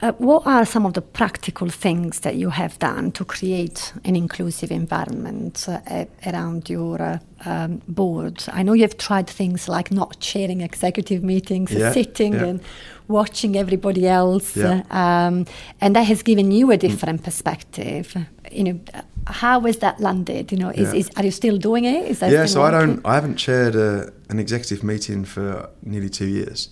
Uh, 0.00 0.12
what 0.18 0.46
are 0.46 0.66
some 0.66 0.84
of 0.84 0.92
the 0.94 1.00
practical 1.00 1.68
things 1.68 2.20
that 2.20 2.34
you 2.34 2.50
have 2.50 2.78
done 2.78 3.12
to 3.12 3.24
create 3.24 3.92
an 4.04 4.16
inclusive 4.16 4.70
environment 4.70 5.66
uh, 5.68 6.04
around 6.26 6.68
your 6.68 7.00
uh, 7.00 7.18
um, 7.46 7.80
board? 7.86 8.44
I 8.52 8.62
know 8.62 8.72
you've 8.72 8.98
tried 8.98 9.28
things 9.28 9.68
like 9.68 9.90
not 9.90 10.18
chairing 10.20 10.60
executive 10.60 11.22
meetings, 11.22 11.72
yeah, 11.72 11.92
sitting 11.92 12.34
yeah. 12.34 12.44
and 12.44 12.60
watching 13.08 13.56
everybody 13.56 14.06
else, 14.06 14.56
yeah. 14.56 14.82
um, 14.90 15.46
and 15.80 15.94
that 15.94 16.04
has 16.04 16.22
given 16.22 16.50
you 16.50 16.70
a 16.70 16.76
different 16.76 17.20
mm. 17.20 17.24
perspective. 17.24 18.16
You 18.50 18.64
know, 18.64 18.80
how 19.26 19.60
has 19.60 19.78
that 19.78 20.00
landed? 20.00 20.52
You 20.52 20.58
know, 20.58 20.70
is, 20.70 20.92
is 20.92 21.10
are 21.16 21.24
you 21.24 21.30
still 21.30 21.56
doing 21.56 21.84
it? 21.84 22.10
Is 22.10 22.18
that 22.18 22.30
yeah, 22.30 22.46
so? 22.46 22.62
I 22.62 22.70
don't. 22.70 23.00
I 23.06 23.14
haven't 23.14 23.36
chaired 23.36 23.76
a, 23.76 24.12
an 24.28 24.38
executive 24.38 24.82
meeting 24.82 25.24
for 25.24 25.70
nearly 25.82 26.08
two 26.08 26.26
years, 26.26 26.68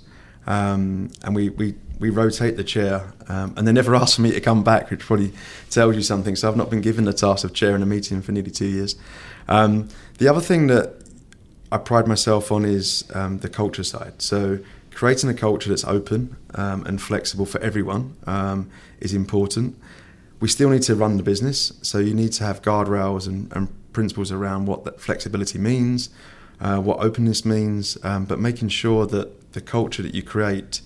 um, 0.46 1.10
and 1.22 1.34
we 1.34 1.50
we 1.50 1.74
we 1.98 2.10
rotate 2.10 2.56
the 2.56 2.64
chair, 2.64 3.12
um, 3.28 3.54
and 3.56 3.66
they 3.66 3.72
never 3.72 3.94
asked 4.02 4.16
for 4.16 4.22
me 4.22 4.32
to 4.32 4.40
come 4.40 4.64
back, 4.64 4.90
which 4.90 5.00
probably 5.00 5.32
tells 5.70 5.96
you 5.96 6.02
something. 6.02 6.36
So 6.36 6.48
I've 6.48 6.56
not 6.56 6.68
been 6.68 6.80
given 6.80 7.04
the 7.04 7.12
task 7.12 7.44
of 7.44 7.54
chairing 7.54 7.82
a 7.82 7.86
meeting 7.86 8.22
for 8.22 8.32
nearly 8.32 8.50
two 8.50 8.66
years. 8.66 8.96
Um, 9.48 9.88
the 10.18 10.28
other 10.28 10.40
thing 10.40 10.66
that 10.66 10.94
I 11.70 11.78
pride 11.78 12.06
myself 12.06 12.52
on 12.52 12.64
is 12.64 13.04
um, 13.14 13.38
the 13.38 13.48
culture 13.48 13.84
side. 13.84 14.20
So 14.20 14.58
creating 14.92 15.30
a 15.30 15.34
culture 15.34 15.70
that's 15.70 15.84
open 15.84 16.36
um, 16.54 16.84
and 16.86 17.00
flexible 17.00 17.46
for 17.46 17.60
everyone 17.60 18.16
um, 18.26 18.70
is 19.00 19.14
important. 19.14 19.78
We 20.40 20.48
still 20.48 20.70
need 20.70 20.82
to 20.82 20.94
run 20.94 21.16
the 21.16 21.22
business, 21.22 21.72
so 21.82 21.98
you 21.98 22.14
need 22.14 22.32
to 22.32 22.44
have 22.44 22.62
guardrails 22.62 23.26
and, 23.26 23.50
and 23.52 23.68
principles 23.92 24.32
around 24.32 24.66
what 24.66 24.84
that 24.84 25.00
flexibility 25.00 25.58
means, 25.58 26.10
uh, 26.60 26.78
what 26.80 26.98
openness 26.98 27.44
means, 27.44 27.96
um, 28.02 28.24
but 28.24 28.38
making 28.38 28.68
sure 28.68 29.06
that 29.06 29.30
the 29.52 29.60
culture 29.60 30.02
that 30.02 30.14
you 30.14 30.22
create 30.22 30.80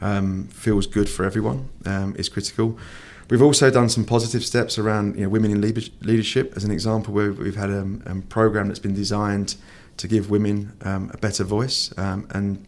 um, 0.00 0.48
feels 0.48 0.86
good 0.86 1.08
for 1.08 1.24
everyone 1.24 1.68
um, 1.86 2.14
is 2.16 2.28
critical. 2.28 2.78
We've 3.28 3.42
also 3.42 3.70
done 3.70 3.88
some 3.88 4.04
positive 4.04 4.44
steps 4.44 4.78
around 4.78 5.16
you 5.16 5.22
know, 5.22 5.28
women 5.28 5.52
in 5.52 5.60
leadership, 5.60 6.52
as 6.56 6.64
an 6.64 6.72
example, 6.72 7.14
where 7.14 7.32
we've 7.32 7.56
had 7.56 7.70
a, 7.70 7.86
a 8.06 8.20
program 8.22 8.68
that's 8.68 8.80
been 8.80 8.94
designed 8.94 9.54
to 9.98 10.08
give 10.08 10.30
women 10.30 10.72
um, 10.82 11.10
a 11.14 11.18
better 11.18 11.44
voice 11.44 11.96
um, 11.98 12.26
and 12.30 12.66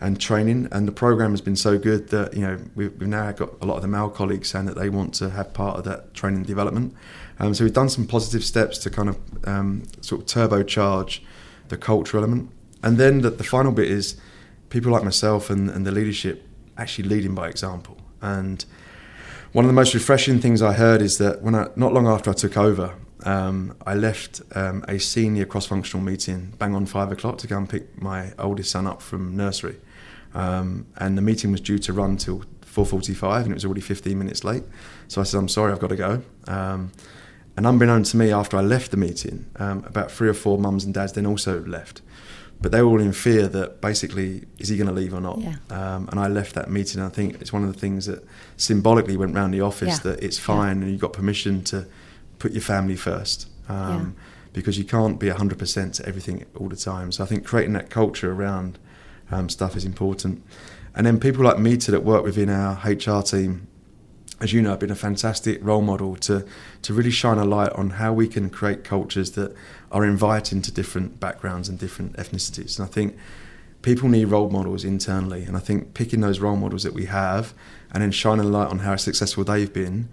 and 0.00 0.20
training. 0.20 0.68
And 0.70 0.86
the 0.86 0.92
program 0.92 1.32
has 1.32 1.40
been 1.40 1.56
so 1.56 1.78
good 1.78 2.08
that 2.10 2.34
you 2.34 2.42
know 2.42 2.58
we've, 2.74 2.96
we've, 2.98 3.08
now 3.08 3.30
got 3.32 3.50
a 3.60 3.66
lot 3.66 3.76
of 3.76 3.82
the 3.82 3.88
male 3.88 4.08
colleagues 4.08 4.48
saying 4.48 4.66
that 4.66 4.76
they 4.76 4.88
want 4.88 5.14
to 5.14 5.30
have 5.30 5.52
part 5.52 5.76
of 5.76 5.84
that 5.84 6.14
training 6.14 6.44
development. 6.44 6.94
Um, 7.40 7.52
so 7.54 7.64
we've 7.64 7.74
done 7.74 7.88
some 7.88 8.06
positive 8.06 8.44
steps 8.44 8.78
to 8.78 8.90
kind 8.90 9.08
of 9.08 9.18
um, 9.44 9.84
sort 10.00 10.20
of 10.20 10.26
turbocharge 10.26 11.20
the 11.68 11.76
culture 11.76 12.16
element. 12.16 12.50
And 12.82 12.96
then 12.96 13.22
the, 13.22 13.30
the 13.30 13.44
final 13.44 13.72
bit 13.72 13.90
is 13.90 14.16
people 14.70 14.92
like 14.92 15.04
myself 15.04 15.50
and, 15.50 15.70
and 15.70 15.86
the 15.86 15.92
leadership 15.92 16.46
actually 16.76 17.08
leading 17.08 17.34
by 17.34 17.48
example. 17.48 17.98
And 18.20 18.64
one 19.52 19.64
of 19.64 19.68
the 19.68 19.74
most 19.74 19.94
refreshing 19.94 20.40
things 20.40 20.62
I 20.62 20.74
heard 20.74 21.02
is 21.02 21.18
that 21.18 21.42
when 21.42 21.54
I, 21.54 21.68
not 21.76 21.92
long 21.92 22.06
after 22.06 22.30
I 22.30 22.34
took 22.34 22.56
over, 22.56 22.94
um, 23.24 23.76
I 23.84 23.94
left 23.94 24.42
um, 24.54 24.84
a 24.86 24.98
senior 24.98 25.44
cross-functional 25.44 26.04
meeting 26.04 26.54
bang 26.58 26.74
on 26.74 26.86
five 26.86 27.10
o'clock 27.10 27.38
to 27.38 27.46
go 27.46 27.56
and 27.56 27.68
pick 27.68 28.00
my 28.00 28.32
oldest 28.38 28.70
son 28.70 28.86
up 28.86 29.02
from 29.02 29.36
nursery, 29.36 29.76
um, 30.34 30.86
and 30.98 31.18
the 31.18 31.22
meeting 31.22 31.50
was 31.50 31.60
due 31.60 31.78
to 31.80 31.92
run 31.92 32.16
till 32.16 32.44
4:45, 32.62 33.42
and 33.42 33.50
it 33.50 33.54
was 33.54 33.64
already 33.64 33.80
15 33.80 34.16
minutes 34.16 34.44
late. 34.44 34.62
So 35.08 35.20
I 35.20 35.24
said, 35.24 35.38
"I'm 35.38 35.48
sorry, 35.48 35.72
I've 35.72 35.80
got 35.80 35.88
to 35.88 35.96
go." 35.96 36.22
Um, 36.46 36.92
and 37.56 37.66
unbeknown 37.66 38.04
to 38.04 38.16
me, 38.16 38.30
after 38.30 38.56
I 38.56 38.60
left 38.60 38.92
the 38.92 38.96
meeting, 38.96 39.46
um, 39.56 39.82
about 39.84 40.12
three 40.12 40.28
or 40.28 40.34
four 40.34 40.58
mums 40.58 40.84
and 40.84 40.94
dads 40.94 41.14
then 41.14 41.26
also 41.26 41.64
left 41.64 42.02
but 42.60 42.72
they 42.72 42.82
were 42.82 42.88
all 42.88 43.00
in 43.00 43.12
fear 43.12 43.46
that 43.48 43.80
basically 43.80 44.44
is 44.58 44.68
he 44.68 44.76
going 44.76 44.88
to 44.88 44.94
leave 44.94 45.14
or 45.14 45.20
not? 45.20 45.38
Yeah. 45.38 45.56
Um, 45.70 46.08
and 46.08 46.18
I 46.18 46.28
left 46.28 46.54
that 46.54 46.70
meeting. 46.70 47.00
I 47.00 47.08
think 47.08 47.40
it's 47.40 47.52
one 47.52 47.62
of 47.62 47.72
the 47.72 47.78
things 47.78 48.06
that 48.06 48.26
symbolically 48.56 49.16
went 49.16 49.34
round 49.34 49.54
the 49.54 49.60
office 49.60 50.00
yeah. 50.04 50.12
that 50.12 50.22
it's 50.22 50.38
fine 50.38 50.78
yeah. 50.78 50.82
and 50.82 50.90
you've 50.90 51.00
got 51.00 51.12
permission 51.12 51.62
to 51.64 51.86
put 52.38 52.52
your 52.52 52.62
family 52.62 52.96
first 52.96 53.48
um, 53.68 54.16
because 54.52 54.78
you 54.78 54.84
can't 54.84 55.20
be 55.20 55.28
100% 55.28 55.92
to 55.94 56.06
everything 56.06 56.44
all 56.56 56.68
the 56.68 56.76
time. 56.76 57.12
So 57.12 57.22
I 57.22 57.26
think 57.26 57.44
creating 57.44 57.74
that 57.74 57.90
culture 57.90 58.32
around 58.32 58.78
um, 59.30 59.48
stuff 59.48 59.76
is 59.76 59.84
important. 59.84 60.42
And 60.94 61.06
then 61.06 61.20
people 61.20 61.44
like 61.44 61.58
Mita 61.58 61.92
that 61.92 62.02
work 62.02 62.24
within 62.24 62.50
our 62.50 62.74
HR 62.84 63.22
team 63.22 63.68
as 64.40 64.52
you 64.52 64.62
know, 64.62 64.76
been 64.76 64.90
a 64.90 64.94
fantastic 64.94 65.58
role 65.62 65.82
model 65.82 66.16
to 66.16 66.46
to 66.82 66.94
really 66.94 67.10
shine 67.10 67.38
a 67.38 67.44
light 67.44 67.72
on 67.72 67.90
how 67.90 68.12
we 68.12 68.28
can 68.28 68.50
create 68.50 68.84
cultures 68.84 69.32
that 69.32 69.54
are 69.90 70.04
inviting 70.04 70.62
to 70.62 70.72
different 70.72 71.18
backgrounds 71.18 71.68
and 71.68 71.78
different 71.78 72.16
ethnicities. 72.16 72.78
And 72.78 72.88
I 72.88 72.90
think 72.90 73.16
people 73.82 74.08
need 74.08 74.26
role 74.26 74.50
models 74.50 74.84
internally, 74.84 75.44
and 75.44 75.56
I 75.56 75.60
think 75.60 75.94
picking 75.94 76.20
those 76.20 76.40
role 76.40 76.56
models 76.56 76.82
that 76.82 76.94
we 76.94 77.06
have 77.06 77.52
and 77.92 78.02
then 78.02 78.12
shining 78.12 78.44
a 78.44 78.48
light 78.48 78.68
on 78.68 78.80
how 78.80 78.96
successful 78.96 79.44
they've 79.44 79.72
been. 79.72 80.08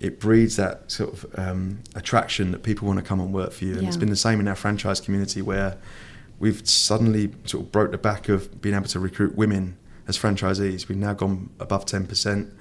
It 0.00 0.18
breeds 0.18 0.56
that 0.56 0.90
sort 0.90 1.12
of 1.12 1.38
um, 1.38 1.78
attraction 1.94 2.50
that 2.50 2.64
people 2.64 2.88
want 2.88 2.98
to 2.98 3.04
come 3.04 3.20
and 3.20 3.32
work 3.32 3.52
for 3.52 3.64
you, 3.64 3.74
and 3.74 3.82
yeah. 3.82 3.88
it's 3.88 3.96
been 3.96 4.10
the 4.10 4.16
same 4.16 4.40
in 4.40 4.48
our 4.48 4.56
franchise 4.56 5.00
community 5.00 5.40
where 5.40 5.78
we've 6.40 6.68
suddenly 6.68 7.30
sort 7.44 7.64
of 7.64 7.70
broke 7.70 7.92
the 7.92 7.98
back 7.98 8.28
of 8.28 8.60
being 8.60 8.74
able 8.74 8.88
to 8.88 8.98
recruit 8.98 9.36
women 9.36 9.76
as 10.08 10.18
franchisees. 10.18 10.88
We've 10.88 10.98
now 10.98 11.12
gone 11.12 11.50
above 11.60 11.86
ten 11.86 12.06
percent 12.08 12.52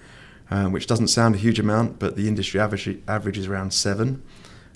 um, 0.52 0.72
which 0.72 0.86
doesn't 0.86 1.08
sound 1.08 1.36
a 1.36 1.38
huge 1.38 1.60
amount, 1.60 1.98
but 1.98 2.16
the 2.16 2.28
industry 2.28 2.60
average, 2.60 3.00
average 3.08 3.38
is 3.38 3.48
around 3.48 3.74
seven, 3.74 4.22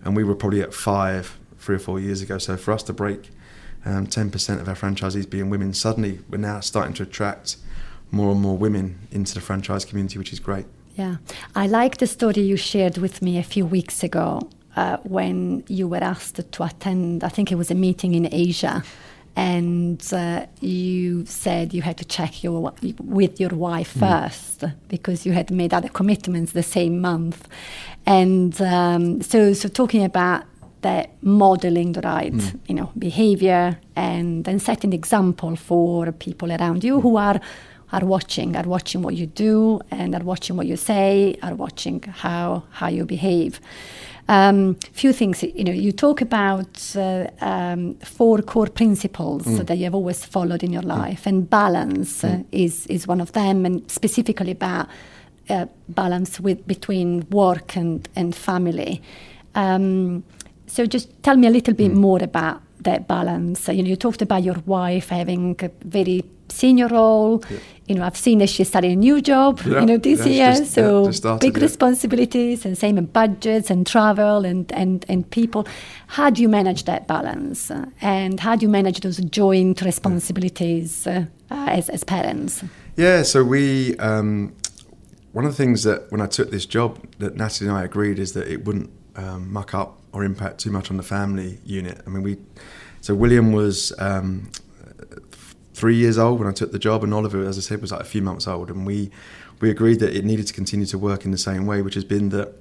and 0.04 0.16
we 0.16 0.24
were 0.24 0.36
probably 0.36 0.62
at 0.62 0.74
five 0.74 1.38
three 1.60 1.76
or 1.76 1.80
four 1.80 2.00
years 2.00 2.22
ago. 2.22 2.38
So 2.38 2.58
for 2.58 2.72
us 2.72 2.84
to 2.84 2.94
break 2.94 3.32
um, 3.86 4.08
10% 4.08 4.60
of 4.60 4.68
our 4.68 4.76
franchisees 4.76 5.30
being 5.30 5.50
women. 5.50 5.74
Suddenly, 5.74 6.20
we're 6.30 6.38
now 6.38 6.60
starting 6.60 6.94
to 6.96 7.04
attract 7.04 7.58
more 8.12 8.32
and 8.32 8.42
more 8.42 8.58
women 8.58 9.00
into 9.12 9.34
the 9.36 9.42
franchise 9.42 9.86
community, 9.86 10.18
which 10.18 10.34
is 10.34 10.40
great. 10.40 10.66
Yeah, 10.96 11.18
I 11.56 11.68
like 11.68 11.98
the 11.98 12.08
story 12.08 12.42
you 12.42 12.58
shared 12.58 12.98
with 12.98 13.22
me 13.22 13.38
a 13.38 13.44
few 13.44 13.66
weeks 13.66 14.04
ago 14.04 14.50
uh, 14.76 14.98
when 15.04 15.64
you 15.68 15.88
were 15.88 16.04
asked 16.04 16.52
to 16.52 16.64
attend, 16.64 17.24
I 17.24 17.30
think 17.30 17.52
it 17.52 17.56
was 17.56 17.70
a 17.70 17.76
meeting 17.76 18.14
in 18.16 18.34
Asia. 18.34 18.84
And 19.36 20.02
uh, 20.14 20.46
you 20.62 21.26
said 21.26 21.74
you 21.74 21.82
had 21.82 21.98
to 21.98 22.06
check 22.06 22.44
your 22.44 22.74
with 23.00 23.40
your 23.40 23.50
wife 23.50 23.94
mm. 23.94 24.00
first 24.00 24.64
because 24.88 25.26
you 25.26 25.34
had 25.34 25.52
made 25.52 25.74
other 25.74 25.90
commitments 25.90 26.54
the 26.54 26.64
same 26.64 27.02
month, 27.02 27.48
and 28.06 28.60
um, 28.62 29.22
so 29.22 29.54
so 29.54 29.68
talking 29.68 30.04
about 30.06 30.44
that 30.82 31.10
modeling 31.22 31.92
the 31.94 32.02
right 32.02 32.32
mm. 32.32 32.60
you 32.68 32.76
know 32.76 32.92
behavior 32.98 33.78
and 33.96 34.46
then 34.46 34.60
setting 34.60 34.94
example 34.94 35.56
for 35.56 36.12
people 36.12 36.52
around 36.52 36.84
you 36.84 37.02
who 37.02 37.18
are 37.18 37.42
are 37.92 38.06
watching, 38.06 38.56
are 38.56 38.64
watching 38.64 39.02
what 39.02 39.16
you 39.16 39.28
do, 39.28 39.80
and 39.92 40.16
are 40.16 40.24
watching 40.24 40.56
what 40.58 40.68
you 40.68 40.76
say, 40.76 41.38
are 41.42 41.56
watching 41.56 42.02
how 42.02 42.64
how 42.72 42.88
you 42.88 43.06
behave. 43.06 43.60
Um, 44.28 44.76
few 44.92 45.14
things, 45.14 45.44
you 45.44 45.64
know, 45.64 45.72
you 45.72 45.92
talk 45.92 46.20
about 46.20 46.96
uh, 46.96 47.28
um, 47.42 47.94
four 47.96 48.42
core 48.42 48.70
principles 48.70 49.44
mm. 49.46 49.68
that 49.68 49.78
you 49.78 49.84
have 49.84 49.94
always 49.94 50.26
followed 50.26 50.64
in 50.64 50.72
your 50.74 50.82
mm. 50.82 51.00
life, 51.00 51.24
mm. 51.24 51.28
and 51.28 51.50
balance 51.50 52.24
uh, 52.24 52.30
mm. 52.30 52.46
is 52.52 52.88
is 52.88 53.08
one 53.08 53.22
of 53.22 53.32
them, 53.34 53.66
and 53.66 53.90
specifically 53.92 54.52
about 54.52 54.88
uh, 55.50 55.68
balance 55.90 56.40
with 56.40 56.66
between 56.66 57.28
work 57.30 57.78
and 57.78 58.10
and 58.16 58.36
family. 58.36 59.00
Um, 59.54 60.24
so 60.68 60.86
just 60.86 61.10
tell 61.22 61.38
me 61.38 61.48
a 61.48 61.52
little 61.52 61.76
bit 61.76 61.92
mm. 61.92 61.96
more 61.96 62.24
about 62.24 62.62
that 62.86 63.08
balance. 63.08 63.68
You 63.68 63.84
know, 63.84 63.90
you 63.90 63.96
talked 63.96 64.22
about 64.22 64.44
your 64.44 64.58
wife 64.66 65.10
having 65.10 65.56
a 65.60 65.70
very 65.84 66.24
senior 66.50 66.88
role. 66.88 67.44
Yeah. 67.50 67.58
You 67.88 67.96
know, 67.96 68.04
I've 68.04 68.18
seen 68.18 68.40
that 68.40 68.50
she 68.50 68.64
started 68.64 68.92
a 68.92 68.96
new 68.96 69.22
job, 69.22 69.62
yeah. 69.66 69.82
you 69.82 69.86
know, 69.86 69.98
this 69.98 70.26
yeah, 70.26 70.32
year. 70.32 70.60
Just, 70.60 70.74
so 70.74 71.12
started, 71.12 71.42
big 71.42 71.62
responsibilities 71.62 72.66
and 72.66 72.78
same 72.78 72.98
in 72.98 73.06
budgets 73.06 73.70
and 73.70 73.86
travel 73.86 74.46
and, 74.46 74.72
and, 74.72 75.06
and 75.08 75.30
people. 75.30 75.68
How 76.08 76.30
do 76.30 76.42
you 76.42 76.50
manage 76.50 76.86
that 76.86 77.08
balance? 77.08 77.72
and 78.02 78.40
how 78.40 78.56
do 78.56 78.66
you 78.66 78.70
manage 78.70 79.02
those 79.02 79.18
joint 79.18 79.82
responsibilities 79.82 81.06
uh, 81.08 81.26
as, 81.50 81.90
as 81.90 82.04
parents? 82.04 82.64
Yeah, 82.96 83.24
so 83.24 83.44
we, 83.44 83.98
um, 83.98 84.56
one 85.34 85.46
of 85.46 85.52
the 85.52 85.58
things 85.58 85.84
that 85.84 86.12
when 86.12 86.22
I 86.22 86.28
took 86.28 86.52
this 86.52 86.66
job 86.66 87.00
that 87.20 87.36
Natalie 87.36 87.70
and 87.70 87.78
I 87.78 87.84
agreed 87.84 88.20
is 88.20 88.34
that 88.34 88.48
it 88.48 88.66
wouldn't 88.66 88.90
um, 89.16 89.52
muck 89.52 89.74
up 89.74 90.00
or 90.16 90.24
impact 90.24 90.60
too 90.60 90.72
much 90.72 90.90
on 90.90 90.96
the 90.96 91.04
family 91.04 91.60
unit. 91.66 92.02
I 92.08 92.10
mean, 92.10 92.24
we, 92.24 92.38
so 93.02 93.14
William 93.14 93.52
was 93.52 93.92
um, 94.00 94.50
three 95.74 95.98
years 95.98 96.18
old 96.18 96.40
when 96.40 96.48
I 96.48 96.54
took 96.54 96.72
the 96.72 96.80
job, 96.80 97.04
and 97.04 97.14
Oliver, 97.14 97.46
as 97.46 97.58
I 97.58 97.62
said, 97.62 97.82
was 97.82 97.92
like 97.92 98.00
a 98.00 98.06
few 98.06 98.22
months 98.22 98.48
old, 98.48 98.70
and 98.70 98.86
we 98.86 99.12
we 99.60 99.70
agreed 99.70 100.00
that 100.00 100.16
it 100.16 100.26
needed 100.26 100.48
to 100.48 100.54
continue 100.54 100.86
to 100.88 100.98
work 100.98 101.26
in 101.26 101.32
the 101.32 101.38
same 101.38 101.66
way, 101.66 101.82
which 101.82 101.96
has 101.96 102.04
been 102.04 102.30
that 102.30 102.54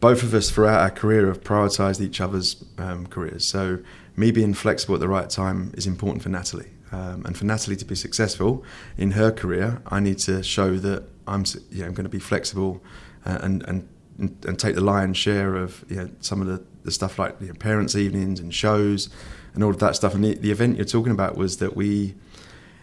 both 0.00 0.22
of 0.22 0.34
us 0.34 0.50
throughout 0.50 0.80
our 0.80 0.90
career 0.90 1.26
have 1.26 1.42
prioritised 1.42 2.00
each 2.00 2.20
other's 2.20 2.64
um, 2.78 3.06
careers. 3.06 3.44
So 3.44 3.78
me 4.16 4.30
being 4.30 4.52
flexible 4.54 4.94
at 4.94 5.00
the 5.00 5.08
right 5.08 5.30
time 5.30 5.72
is 5.76 5.86
important 5.86 6.22
for 6.22 6.28
Natalie, 6.28 6.70
um, 6.92 7.24
and 7.26 7.36
for 7.36 7.44
Natalie 7.44 7.76
to 7.76 7.84
be 7.84 7.96
successful 7.96 8.64
in 8.96 9.12
her 9.12 9.32
career, 9.32 9.82
I 9.88 9.98
need 9.98 10.18
to 10.18 10.42
show 10.44 10.76
that 10.76 11.04
I'm 11.26 11.44
you 11.70 11.82
know, 11.82 11.90
going 11.90 12.04
to 12.04 12.10
be 12.10 12.20
flexible 12.20 12.82
uh, 13.26 13.38
and 13.42 13.88
and 14.18 14.44
and 14.46 14.58
take 14.58 14.74
the 14.74 14.80
lion's 14.80 15.16
share 15.16 15.56
of 15.56 15.84
you 15.88 15.96
know, 15.96 16.10
some 16.20 16.40
of 16.40 16.46
the, 16.46 16.62
the 16.82 16.90
stuff 16.90 17.18
like 17.18 17.36
you 17.40 17.48
know, 17.48 17.54
parents' 17.54 17.96
evenings 17.96 18.40
and 18.40 18.54
shows 18.54 19.08
and 19.54 19.62
all 19.64 19.70
of 19.70 19.78
that 19.78 19.96
stuff. 19.96 20.14
And 20.14 20.24
the, 20.24 20.34
the 20.34 20.50
event 20.50 20.76
you're 20.76 20.84
talking 20.84 21.12
about 21.12 21.36
was 21.36 21.58
that 21.58 21.76
we 21.76 22.14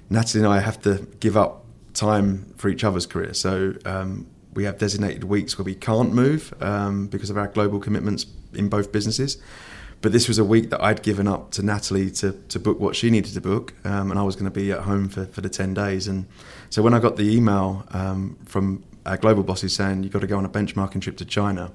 Natalie 0.09 0.43
and 0.43 0.53
I 0.53 0.59
have 0.59 0.81
to 0.81 1.07
give 1.19 1.37
up 1.37 1.65
time 1.93 2.53
for 2.57 2.69
each 2.69 2.83
other's 2.83 3.05
career. 3.05 3.33
So 3.33 3.75
um, 3.85 4.27
we 4.53 4.65
have 4.65 4.77
designated 4.77 5.23
weeks 5.23 5.57
where 5.57 5.65
we 5.65 5.75
can't 5.75 6.13
move 6.13 6.53
um, 6.61 7.07
because 7.07 7.29
of 7.29 7.37
our 7.37 7.47
global 7.47 7.79
commitments 7.79 8.25
in 8.53 8.69
both 8.69 8.91
businesses. 8.91 9.37
But 10.01 10.11
this 10.11 10.27
was 10.27 10.39
a 10.39 10.43
week 10.43 10.71
that 10.71 10.83
I'd 10.83 11.03
given 11.03 11.27
up 11.27 11.51
to 11.51 11.63
Natalie 11.63 12.09
to, 12.11 12.31
to 12.49 12.59
book 12.59 12.79
what 12.79 12.95
she 12.95 13.11
needed 13.11 13.33
to 13.35 13.41
book, 13.41 13.73
um, 13.85 14.09
and 14.09 14.19
I 14.19 14.23
was 14.23 14.35
going 14.35 14.51
to 14.51 14.51
be 14.51 14.71
at 14.71 14.79
home 14.79 15.09
for, 15.09 15.25
for 15.25 15.41
the 15.41 15.49
10 15.49 15.75
days. 15.75 16.07
And 16.07 16.25
so 16.71 16.81
when 16.81 16.93
I 16.93 16.99
got 16.99 17.17
the 17.17 17.35
email 17.35 17.85
um, 17.91 18.37
from 18.45 18.83
our 19.05 19.17
global 19.17 19.43
bosses 19.43 19.75
saying 19.75 20.03
you've 20.03 20.13
got 20.13 20.21
to 20.21 20.27
go 20.27 20.37
on 20.37 20.45
a 20.45 20.49
benchmarking 20.49 21.01
trip 21.01 21.17
to 21.17 21.25
China, 21.25 21.71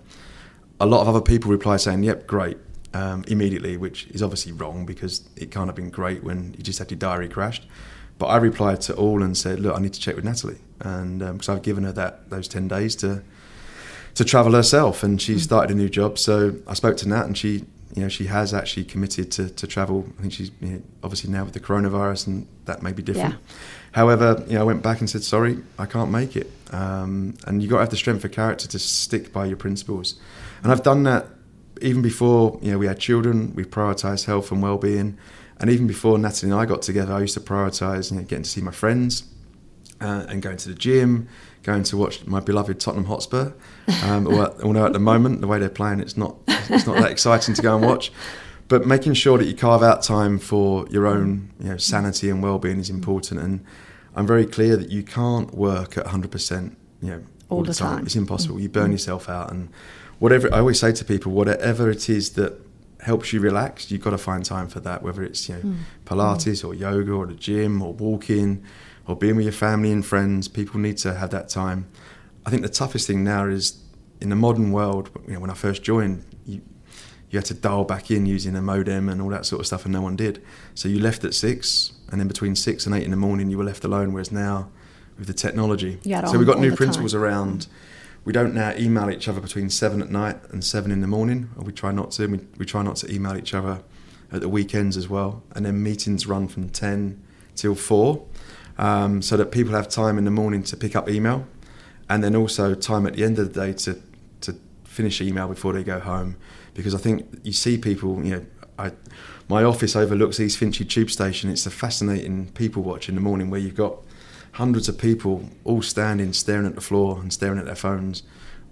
a 0.80 0.86
lot 0.86 1.00
of 1.00 1.08
other 1.08 1.20
people 1.20 1.50
reply 1.50 1.76
saying, 1.76 2.02
yep, 2.02 2.26
great, 2.26 2.58
um, 2.94 3.24
immediately, 3.28 3.76
which 3.76 4.06
is 4.08 4.22
obviously 4.22 4.52
wrong 4.52 4.86
because 4.86 5.28
it 5.36 5.50
can't 5.50 5.66
have 5.66 5.76
been 5.76 5.90
great 5.90 6.22
when 6.22 6.54
you 6.56 6.62
just 6.62 6.78
had 6.78 6.90
your 6.90 6.98
diary 6.98 7.28
crashed. 7.28 7.66
But 8.18 8.26
I 8.26 8.36
replied 8.38 8.80
to 8.82 8.94
all 8.94 9.22
and 9.22 9.36
said, 9.36 9.60
"Look, 9.60 9.76
I 9.76 9.78
need 9.78 9.92
to 9.92 10.00
check 10.00 10.16
with 10.16 10.24
Natalie," 10.24 10.60
and 10.80 11.18
because 11.18 11.50
um, 11.50 11.56
I've 11.56 11.62
given 11.62 11.84
her 11.84 11.92
that 11.92 12.30
those 12.30 12.48
ten 12.48 12.66
days 12.66 12.96
to 12.96 13.22
to 14.14 14.24
travel 14.24 14.52
herself, 14.52 15.02
and 15.02 15.20
she 15.20 15.34
mm. 15.34 15.40
started 15.40 15.70
a 15.70 15.74
new 15.74 15.90
job. 15.90 16.18
So 16.18 16.56
I 16.66 16.72
spoke 16.72 16.96
to 16.98 17.08
Nat, 17.08 17.26
and 17.26 17.36
she, 17.36 17.64
you 17.94 18.02
know, 18.02 18.08
she 18.08 18.24
has 18.26 18.54
actually 18.54 18.84
committed 18.84 19.30
to, 19.32 19.50
to 19.50 19.66
travel. 19.66 20.06
I 20.18 20.22
think 20.22 20.32
she's 20.32 20.50
you 20.62 20.68
know, 20.68 20.82
obviously 21.02 21.30
now 21.30 21.44
with 21.44 21.52
the 21.52 21.60
coronavirus, 21.60 22.28
and 22.28 22.48
that 22.64 22.82
may 22.82 22.92
be 22.92 23.02
different. 23.02 23.34
Yeah. 23.34 23.54
However, 23.96 24.44
you 24.46 24.54
know, 24.54 24.60
I 24.60 24.64
went 24.64 24.82
back 24.82 25.00
and 25.00 25.10
said, 25.10 25.24
"Sorry, 25.24 25.58
I 25.78 25.86
can't 25.86 26.10
make 26.10 26.36
it." 26.36 26.48
Um, 26.70 27.34
and 27.46 27.60
you've 27.60 27.70
got 27.70 27.78
to 27.78 27.82
have 27.82 27.90
the 27.90 27.96
strength 27.96 28.24
of 28.24 28.30
character 28.30 28.68
to 28.68 28.78
stick 28.78 29.32
by 29.32 29.46
your 29.46 29.56
principles, 29.56 30.14
and 30.62 30.70
I've 30.70 30.84
done 30.84 31.02
that 31.02 31.26
even 31.82 32.00
before 32.02 32.58
you 32.62 32.70
know 32.70 32.78
we 32.78 32.86
had 32.86 33.00
children. 33.00 33.52
We 33.54 33.64
prioritised 33.64 34.26
health 34.26 34.52
and 34.52 34.62
well-being 34.62 35.18
and 35.58 35.70
even 35.70 35.86
before 35.86 36.18
Natalie 36.18 36.52
and 36.52 36.60
I 36.60 36.66
got 36.66 36.82
together, 36.82 37.14
I 37.14 37.20
used 37.20 37.34
to 37.34 37.40
prioritise 37.40 38.10
you 38.10 38.18
know, 38.18 38.22
getting 38.24 38.42
to 38.42 38.50
see 38.50 38.60
my 38.60 38.72
friends 38.72 39.24
uh, 40.00 40.26
and 40.28 40.42
going 40.42 40.58
to 40.58 40.68
the 40.68 40.74
gym, 40.74 41.28
going 41.62 41.82
to 41.84 41.96
watch 41.96 42.26
my 42.26 42.40
beloved 42.40 42.78
Tottenham 42.78 43.06
Hotspur. 43.06 43.52
Um, 44.02 44.26
although 44.26 44.86
at 44.86 44.92
the 44.92 44.98
moment, 44.98 45.40
the 45.40 45.46
way 45.46 45.58
they're 45.58 45.68
playing, 45.68 46.00
it's 46.00 46.16
not 46.16 46.36
it's 46.46 46.86
not 46.86 46.96
that 46.96 47.10
exciting 47.10 47.54
to 47.54 47.62
go 47.62 47.76
and 47.76 47.86
watch. 47.86 48.12
But 48.68 48.86
making 48.86 49.14
sure 49.14 49.38
that 49.38 49.46
you 49.46 49.54
carve 49.54 49.82
out 49.82 50.02
time 50.02 50.38
for 50.38 50.86
your 50.88 51.06
own 51.06 51.52
you 51.60 51.70
know, 51.70 51.76
sanity 51.76 52.28
and 52.28 52.42
well-being 52.42 52.80
is 52.80 52.90
important. 52.90 53.40
And 53.40 53.64
I'm 54.16 54.26
very 54.26 54.44
clear 54.44 54.76
that 54.76 54.90
you 54.90 55.04
can't 55.04 55.54
work 55.54 55.96
at 55.96 56.06
100%. 56.06 56.74
You 57.02 57.10
know, 57.10 57.22
all, 57.48 57.58
all 57.58 57.64
the 57.64 57.74
time. 57.74 57.98
time. 57.98 58.06
It's 58.06 58.16
impossible. 58.16 58.60
You 58.60 58.68
burn 58.68 58.88
mm. 58.88 58.92
yourself 58.92 59.28
out, 59.28 59.50
and 59.50 59.68
whatever 60.18 60.52
I 60.52 60.58
always 60.58 60.80
say 60.80 60.92
to 60.92 61.04
people, 61.04 61.32
whatever 61.32 61.90
it 61.90 62.08
is 62.08 62.30
that 62.30 62.60
helps 63.00 63.32
you 63.32 63.40
relax, 63.40 63.90
you've 63.90 64.02
got 64.02 64.10
to 64.10 64.18
find 64.18 64.44
time 64.44 64.68
for 64.68 64.80
that, 64.80 65.02
whether 65.02 65.22
it's 65.22 65.48
you 65.48 65.54
know, 65.54 65.60
mm. 65.60 65.76
Pilates 66.04 66.66
or 66.66 66.74
yoga 66.74 67.12
or 67.12 67.26
the 67.26 67.34
gym 67.34 67.82
or 67.82 67.92
walking 67.92 68.64
or 69.06 69.14
being 69.14 69.36
with 69.36 69.44
your 69.44 69.52
family 69.52 69.92
and 69.92 70.04
friends. 70.04 70.48
People 70.48 70.80
need 70.80 70.96
to 70.98 71.14
have 71.14 71.30
that 71.30 71.48
time. 71.48 71.86
I 72.44 72.50
think 72.50 72.62
the 72.62 72.68
toughest 72.68 73.06
thing 73.06 73.22
now 73.22 73.46
is 73.46 73.80
in 74.20 74.30
the 74.30 74.36
modern 74.36 74.72
world. 74.72 75.10
You 75.26 75.34
know, 75.34 75.40
when 75.40 75.50
I 75.50 75.54
first 75.54 75.82
joined, 75.82 76.24
you 77.30 77.38
had 77.38 77.46
to 77.46 77.54
dial 77.54 77.84
back 77.84 78.10
in 78.10 78.26
using 78.26 78.54
a 78.56 78.62
modem 78.62 79.08
and 79.08 79.20
all 79.20 79.30
that 79.30 79.46
sort 79.46 79.60
of 79.60 79.66
stuff, 79.66 79.84
and 79.84 79.92
no 79.92 80.00
one 80.00 80.16
did. 80.16 80.42
So 80.74 80.88
you 80.88 81.00
left 81.00 81.24
at 81.24 81.34
six, 81.34 81.92
and 82.10 82.20
then 82.20 82.28
between 82.28 82.54
six 82.54 82.86
and 82.86 82.94
eight 82.94 83.02
in 83.02 83.10
the 83.10 83.16
morning, 83.16 83.50
you 83.50 83.58
were 83.58 83.64
left 83.64 83.84
alone. 83.84 84.12
Whereas 84.12 84.30
now, 84.30 84.70
with 85.18 85.26
the 85.26 85.34
technology, 85.34 85.98
so 86.30 86.38
we've 86.38 86.46
got 86.46 86.60
new 86.60 86.74
principles 86.76 87.12
time. 87.12 87.22
around. 87.22 87.66
We 88.24 88.32
don't 88.32 88.54
now 88.54 88.74
email 88.76 89.08
each 89.08 89.28
other 89.28 89.40
between 89.40 89.70
seven 89.70 90.02
at 90.02 90.10
night 90.10 90.36
and 90.50 90.64
seven 90.64 90.90
in 90.90 91.00
the 91.00 91.06
morning. 91.06 91.50
Or 91.56 91.64
we 91.64 91.72
try 91.72 91.92
not 91.92 92.10
to. 92.12 92.26
We, 92.26 92.40
we 92.58 92.66
try 92.66 92.82
not 92.82 92.96
to 92.96 93.12
email 93.12 93.36
each 93.36 93.54
other 93.54 93.82
at 94.32 94.40
the 94.40 94.48
weekends 94.48 94.96
as 94.96 95.08
well. 95.08 95.42
And 95.54 95.64
then 95.64 95.82
meetings 95.82 96.26
run 96.26 96.48
from 96.48 96.68
ten 96.70 97.22
till 97.54 97.74
four, 97.74 98.26
um, 98.78 99.22
so 99.22 99.36
that 99.36 99.50
people 99.52 99.74
have 99.74 99.88
time 99.88 100.18
in 100.18 100.24
the 100.24 100.30
morning 100.30 100.62
to 100.64 100.76
pick 100.76 100.96
up 100.96 101.08
email, 101.08 101.46
and 102.08 102.22
then 102.22 102.36
also 102.36 102.74
time 102.74 103.06
at 103.06 103.14
the 103.14 103.24
end 103.24 103.38
of 103.38 103.52
the 103.52 103.60
day 103.60 103.72
to 103.72 104.00
to 104.40 104.56
finish 104.84 105.20
email 105.20 105.48
before 105.48 105.72
they 105.72 105.84
go 105.84 106.00
home. 106.00 106.36
Because 106.76 106.94
I 106.94 106.98
think 106.98 107.26
you 107.42 107.52
see 107.52 107.78
people, 107.78 108.22
you 108.24 108.36
know, 108.36 108.46
I, 108.78 108.92
my 109.48 109.64
office 109.64 109.96
overlooks 109.96 110.38
East 110.38 110.58
Finchley 110.58 110.84
Tube 110.84 111.10
Station. 111.10 111.50
It's 111.50 111.66
a 111.66 111.70
fascinating 111.70 112.48
people 112.52 112.82
watch 112.82 113.08
in 113.08 113.14
the 113.14 113.20
morning 113.20 113.50
where 113.50 113.60
you've 113.60 113.74
got 113.74 113.96
hundreds 114.52 114.88
of 114.88 114.98
people 114.98 115.48
all 115.64 115.82
standing, 115.82 116.32
staring 116.32 116.66
at 116.66 116.74
the 116.74 116.80
floor 116.80 117.18
and 117.20 117.32
staring 117.32 117.58
at 117.58 117.64
their 117.64 117.74
phones, 117.74 118.22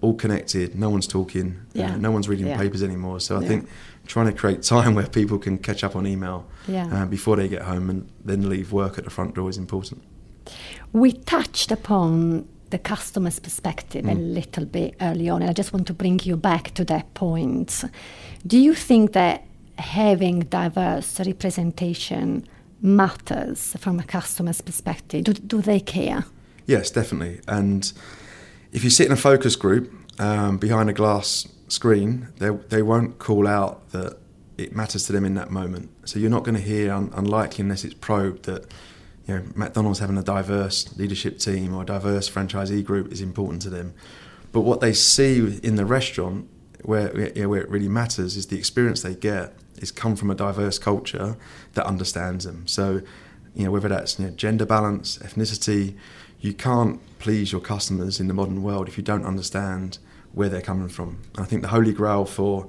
all 0.00 0.14
connected. 0.14 0.74
No 0.74 0.90
one's 0.90 1.06
talking. 1.06 1.60
Yeah. 1.72 1.94
Uh, 1.94 1.96
no 1.96 2.10
one's 2.10 2.28
reading 2.28 2.46
yeah. 2.46 2.58
papers 2.58 2.82
anymore. 2.82 3.20
So 3.20 3.36
I 3.36 3.40
yeah. 3.40 3.48
think 3.48 3.68
trying 4.06 4.26
to 4.26 4.32
create 4.32 4.62
time 4.62 4.94
where 4.94 5.06
people 5.06 5.38
can 5.38 5.58
catch 5.58 5.82
up 5.82 5.96
on 5.96 6.06
email 6.06 6.46
uh, 6.92 7.06
before 7.06 7.36
they 7.36 7.48
get 7.48 7.62
home 7.62 7.88
and 7.88 8.10
then 8.24 8.48
leave 8.48 8.72
work 8.72 8.98
at 8.98 9.04
the 9.04 9.10
front 9.10 9.34
door 9.34 9.48
is 9.48 9.56
important. 9.56 10.02
We 10.92 11.12
touched 11.12 11.72
upon 11.72 12.48
the 12.70 12.78
customer's 12.78 13.38
perspective 13.38 14.04
mm. 14.04 14.12
a 14.12 14.14
little 14.14 14.64
bit 14.64 14.94
early 15.00 15.28
on, 15.28 15.42
and 15.42 15.50
I 15.50 15.52
just 15.52 15.72
want 15.72 15.86
to 15.86 15.94
bring 15.94 16.20
you 16.24 16.36
back 16.36 16.74
to 16.74 16.84
that 16.84 17.12
point. 17.14 17.84
Do 18.46 18.58
you 18.58 18.74
think 18.74 19.12
that 19.12 19.44
having 19.76 20.40
diverse 20.40 21.20
representation 21.20 22.46
matters 22.80 23.76
from 23.78 23.98
a 23.98 24.04
customer's 24.04 24.60
perspective? 24.60 25.24
Do, 25.24 25.32
do 25.32 25.62
they 25.62 25.80
care? 25.80 26.24
Yes, 26.66 26.90
definitely. 26.90 27.40
And 27.46 27.92
if 28.72 28.84
you 28.84 28.90
sit 28.90 29.06
in 29.06 29.12
a 29.12 29.16
focus 29.16 29.56
group 29.56 29.92
um, 30.20 30.58
behind 30.58 30.90
a 30.90 30.92
glass 30.92 31.48
screen, 31.68 32.28
they, 32.38 32.50
they 32.50 32.82
won't 32.82 33.18
call 33.18 33.46
out 33.46 33.90
that 33.90 34.18
it 34.56 34.74
matters 34.74 35.04
to 35.06 35.12
them 35.12 35.24
in 35.24 35.34
that 35.34 35.50
moment. 35.50 35.90
So 36.04 36.18
you're 36.18 36.30
not 36.30 36.44
going 36.44 36.54
to 36.54 36.60
hear, 36.60 36.92
un- 36.92 37.10
unlikely 37.14 37.62
unless 37.62 37.84
it's 37.84 37.94
probed, 37.94 38.44
that 38.44 38.72
you 39.26 39.34
know 39.34 39.44
McDonald's 39.54 39.98
having 39.98 40.18
a 40.18 40.22
diverse 40.22 40.96
leadership 40.96 41.38
team 41.38 41.74
or 41.74 41.82
a 41.82 41.86
diverse 41.86 42.28
franchisee 42.28 42.84
group 42.84 43.12
is 43.12 43.20
important 43.20 43.62
to 43.62 43.70
them. 43.70 43.94
But 44.52 44.60
what 44.60 44.80
they 44.80 44.92
see 44.92 45.58
in 45.62 45.76
the 45.76 45.84
restaurant, 45.84 46.48
where 46.82 47.32
you 47.34 47.42
know, 47.42 47.48
where 47.48 47.62
it 47.62 47.68
really 47.68 47.88
matters, 47.88 48.36
is 48.36 48.46
the 48.46 48.58
experience 48.58 49.02
they 49.02 49.14
get 49.14 49.54
is 49.78 49.90
come 49.90 50.14
from 50.14 50.30
a 50.30 50.34
diverse 50.34 50.78
culture 50.78 51.36
that 51.72 51.86
understands 51.86 52.44
them. 52.44 52.66
So 52.66 53.02
you 53.54 53.64
know 53.64 53.70
whether 53.70 53.88
that's 53.88 54.18
you 54.18 54.26
know, 54.26 54.30
gender 54.32 54.66
balance, 54.66 55.18
ethnicity, 55.18 55.96
you 56.40 56.52
can't 56.52 57.00
please 57.18 57.52
your 57.52 57.60
customers 57.60 58.20
in 58.20 58.28
the 58.28 58.34
modern 58.34 58.62
world 58.62 58.86
if 58.88 58.98
you 58.98 59.02
don't 59.02 59.24
understand 59.24 59.98
where 60.32 60.48
they're 60.48 60.60
coming 60.60 60.88
from. 60.88 61.18
And 61.36 61.44
I 61.44 61.48
think 61.48 61.62
the 61.62 61.68
holy 61.68 61.92
grail 61.92 62.24
for 62.24 62.68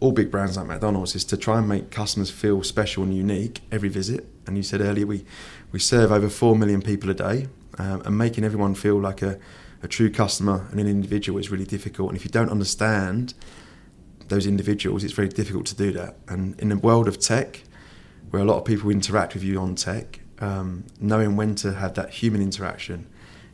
all 0.00 0.12
big 0.12 0.30
brands 0.30 0.56
like 0.56 0.66
McDonald's 0.66 1.14
is 1.14 1.24
to 1.24 1.36
try 1.36 1.58
and 1.58 1.68
make 1.68 1.90
customers 1.90 2.30
feel 2.30 2.62
special 2.62 3.02
and 3.02 3.16
unique 3.16 3.62
every 3.72 3.88
visit. 3.88 4.26
And 4.46 4.56
you 4.56 4.62
said 4.62 4.80
earlier 4.80 5.06
we, 5.06 5.24
we 5.72 5.78
serve 5.78 6.12
over 6.12 6.28
4 6.28 6.56
million 6.56 6.82
people 6.82 7.10
a 7.10 7.14
day, 7.14 7.48
um, 7.78 8.02
and 8.04 8.16
making 8.16 8.44
everyone 8.44 8.74
feel 8.74 9.00
like 9.00 9.22
a, 9.22 9.38
a 9.82 9.88
true 9.88 10.10
customer 10.10 10.66
and 10.70 10.80
an 10.80 10.86
individual 10.86 11.38
is 11.38 11.50
really 11.50 11.64
difficult. 11.64 12.10
And 12.10 12.16
if 12.16 12.24
you 12.24 12.30
don't 12.30 12.50
understand 12.50 13.34
those 14.28 14.46
individuals, 14.46 15.04
it's 15.04 15.14
very 15.14 15.28
difficult 15.28 15.66
to 15.66 15.74
do 15.74 15.92
that. 15.92 16.16
And 16.28 16.58
in 16.60 16.68
the 16.68 16.76
world 16.76 17.08
of 17.08 17.18
tech, 17.18 17.62
where 18.30 18.42
a 18.42 18.44
lot 18.44 18.58
of 18.58 18.64
people 18.64 18.90
interact 18.90 19.34
with 19.34 19.42
you 19.42 19.58
on 19.58 19.74
tech, 19.74 20.20
um, 20.40 20.84
knowing 21.00 21.34
when 21.36 21.54
to 21.56 21.74
have 21.74 21.94
that 21.94 22.10
human 22.10 22.40
interaction 22.40 23.06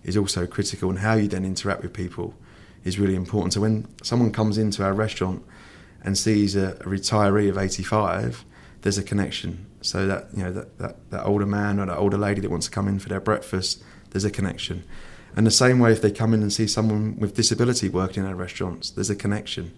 is 0.02 0.16
also 0.16 0.46
critical, 0.46 0.90
and 0.90 0.98
how 0.98 1.14
you 1.14 1.28
then 1.28 1.44
interact 1.44 1.82
with 1.82 1.92
people 1.92 2.34
is 2.82 2.98
really 2.98 3.14
important. 3.14 3.54
So 3.54 3.60
when 3.60 3.86
someone 4.02 4.30
comes 4.30 4.58
into 4.58 4.84
our 4.84 4.92
restaurant 4.92 5.42
and 6.04 6.16
sees 6.16 6.54
a, 6.54 6.74
retiree 6.80 7.48
of 7.48 7.58
85, 7.58 8.44
there's 8.82 8.98
a 8.98 9.02
connection. 9.02 9.66
So 9.80 10.06
that 10.06 10.28
you 10.34 10.42
know 10.42 10.52
that, 10.52 10.78
that, 10.78 11.10
that 11.10 11.24
older 11.24 11.44
man 11.44 11.78
or 11.78 11.86
that 11.86 11.98
older 11.98 12.16
lady 12.16 12.40
that 12.40 12.50
wants 12.50 12.66
to 12.66 12.72
come 12.72 12.88
in 12.88 12.98
for 12.98 13.08
their 13.08 13.20
breakfast, 13.20 13.82
there's 14.10 14.24
a 14.24 14.30
connection. 14.30 14.84
And 15.36 15.46
the 15.46 15.50
same 15.50 15.78
way, 15.78 15.92
if 15.92 16.00
they 16.00 16.10
come 16.10 16.32
in 16.32 16.42
and 16.42 16.52
see 16.52 16.66
someone 16.66 17.18
with 17.18 17.34
disability 17.34 17.88
working 17.88 18.22
in 18.22 18.28
our 18.28 18.36
restaurants, 18.36 18.90
there's 18.90 19.10
a 19.10 19.16
connection. 19.16 19.76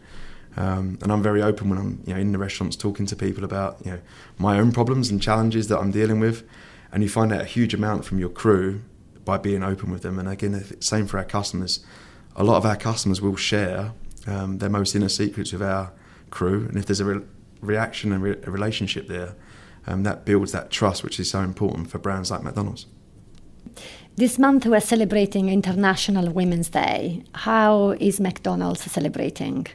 Um, 0.57 0.99
and 1.03 1.11
I'm 1.11 1.23
very 1.23 1.43
open 1.43 1.69
when 1.69 1.79
I'm 1.79 2.03
you 2.07 2.15
know 2.15 2.21
in 2.21 2.33
the 2.33 2.39
restaurants 2.39 2.77
talking 2.77 3.07
to 3.07 3.17
people 3.17 3.45
about 3.45 3.79
you 3.85 3.93
know 3.93 4.01
my 4.39 4.59
own 4.59 4.73
problems 4.73 5.11
and 5.11 5.21
challenges 5.21 5.69
that 5.69 5.79
I'm 5.79 5.91
dealing 5.91 6.21
with, 6.21 6.45
and 6.93 7.03
you 7.03 7.09
find 7.09 7.33
out 7.33 7.41
a 7.41 7.47
huge 7.47 7.75
amount 7.75 8.05
from 8.05 8.19
your 8.19 8.29
crew 8.29 8.83
by 9.25 9.39
being 9.39 9.63
open 9.63 9.91
with 9.91 10.03
them. 10.03 10.19
And 10.19 10.29
again, 10.29 10.81
same 10.81 11.07
for 11.07 11.19
our 11.19 11.25
customers. 11.25 11.85
A 12.37 12.45
lot 12.45 12.57
of 12.59 12.65
our 12.67 12.77
customers 12.77 13.21
will 13.21 13.37
share 13.37 13.93
um, 14.27 14.59
their 14.59 14.71
most 14.71 14.95
inner 14.95 15.09
secrets 15.09 15.53
with 15.53 15.63
our 15.63 15.91
crew, 16.39 16.59
and 16.69 16.77
if 16.81 16.85
there's 16.87 17.01
a 17.07 17.09
re- 17.13 17.27
reaction 17.73 18.13
and 18.13 18.23
re- 18.23 18.43
a 18.49 18.51
relationship 18.59 19.05
there, 19.09 19.31
um, 19.87 20.03
that 20.03 20.19
builds 20.25 20.51
that 20.53 20.67
trust, 20.71 21.05
which 21.05 21.19
is 21.23 21.29
so 21.31 21.41
important 21.41 21.91
for 21.91 21.99
brands 21.99 22.31
like 22.31 22.43
McDonald's. 22.43 22.87
This 24.17 24.39
month 24.39 24.65
we're 24.67 24.89
celebrating 24.95 25.49
International 25.49 26.27
Women's 26.41 26.71
Day. 26.71 27.23
How 27.47 27.71
is 28.09 28.21
McDonald's 28.21 28.83
celebrating? 28.97 29.67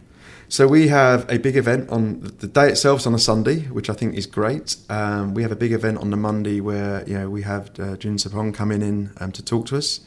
So 0.50 0.68
we 0.68 0.90
have 0.90 1.20
a 1.30 1.38
big 1.38 1.56
event 1.56 1.90
on 1.90 2.02
the 2.40 2.48
day 2.48 2.68
itself 2.70 3.08
on 3.08 3.14
a 3.14 3.20
Sunday, 3.20 3.60
which 3.78 3.90
I 3.90 3.94
think 3.94 4.16
is 4.16 4.26
great. 4.26 4.76
Um, 4.90 5.34
we 5.34 5.44
have 5.44 5.52
a 5.52 5.62
big 5.66 5.72
event 5.72 5.98
on 6.00 6.10
the 6.10 6.18
Monday 6.18 6.60
where 6.60 7.04
you 7.08 7.16
know 7.18 7.30
we 7.38 7.44
have 7.44 7.64
uh, 7.80 7.96
June 8.02 8.18
Sarpong 8.18 8.54
coming 8.54 8.82
in 8.82 8.98
um, 9.22 9.32
to 9.32 9.42
talk 9.52 9.68
to 9.68 9.78
us. 9.78 10.02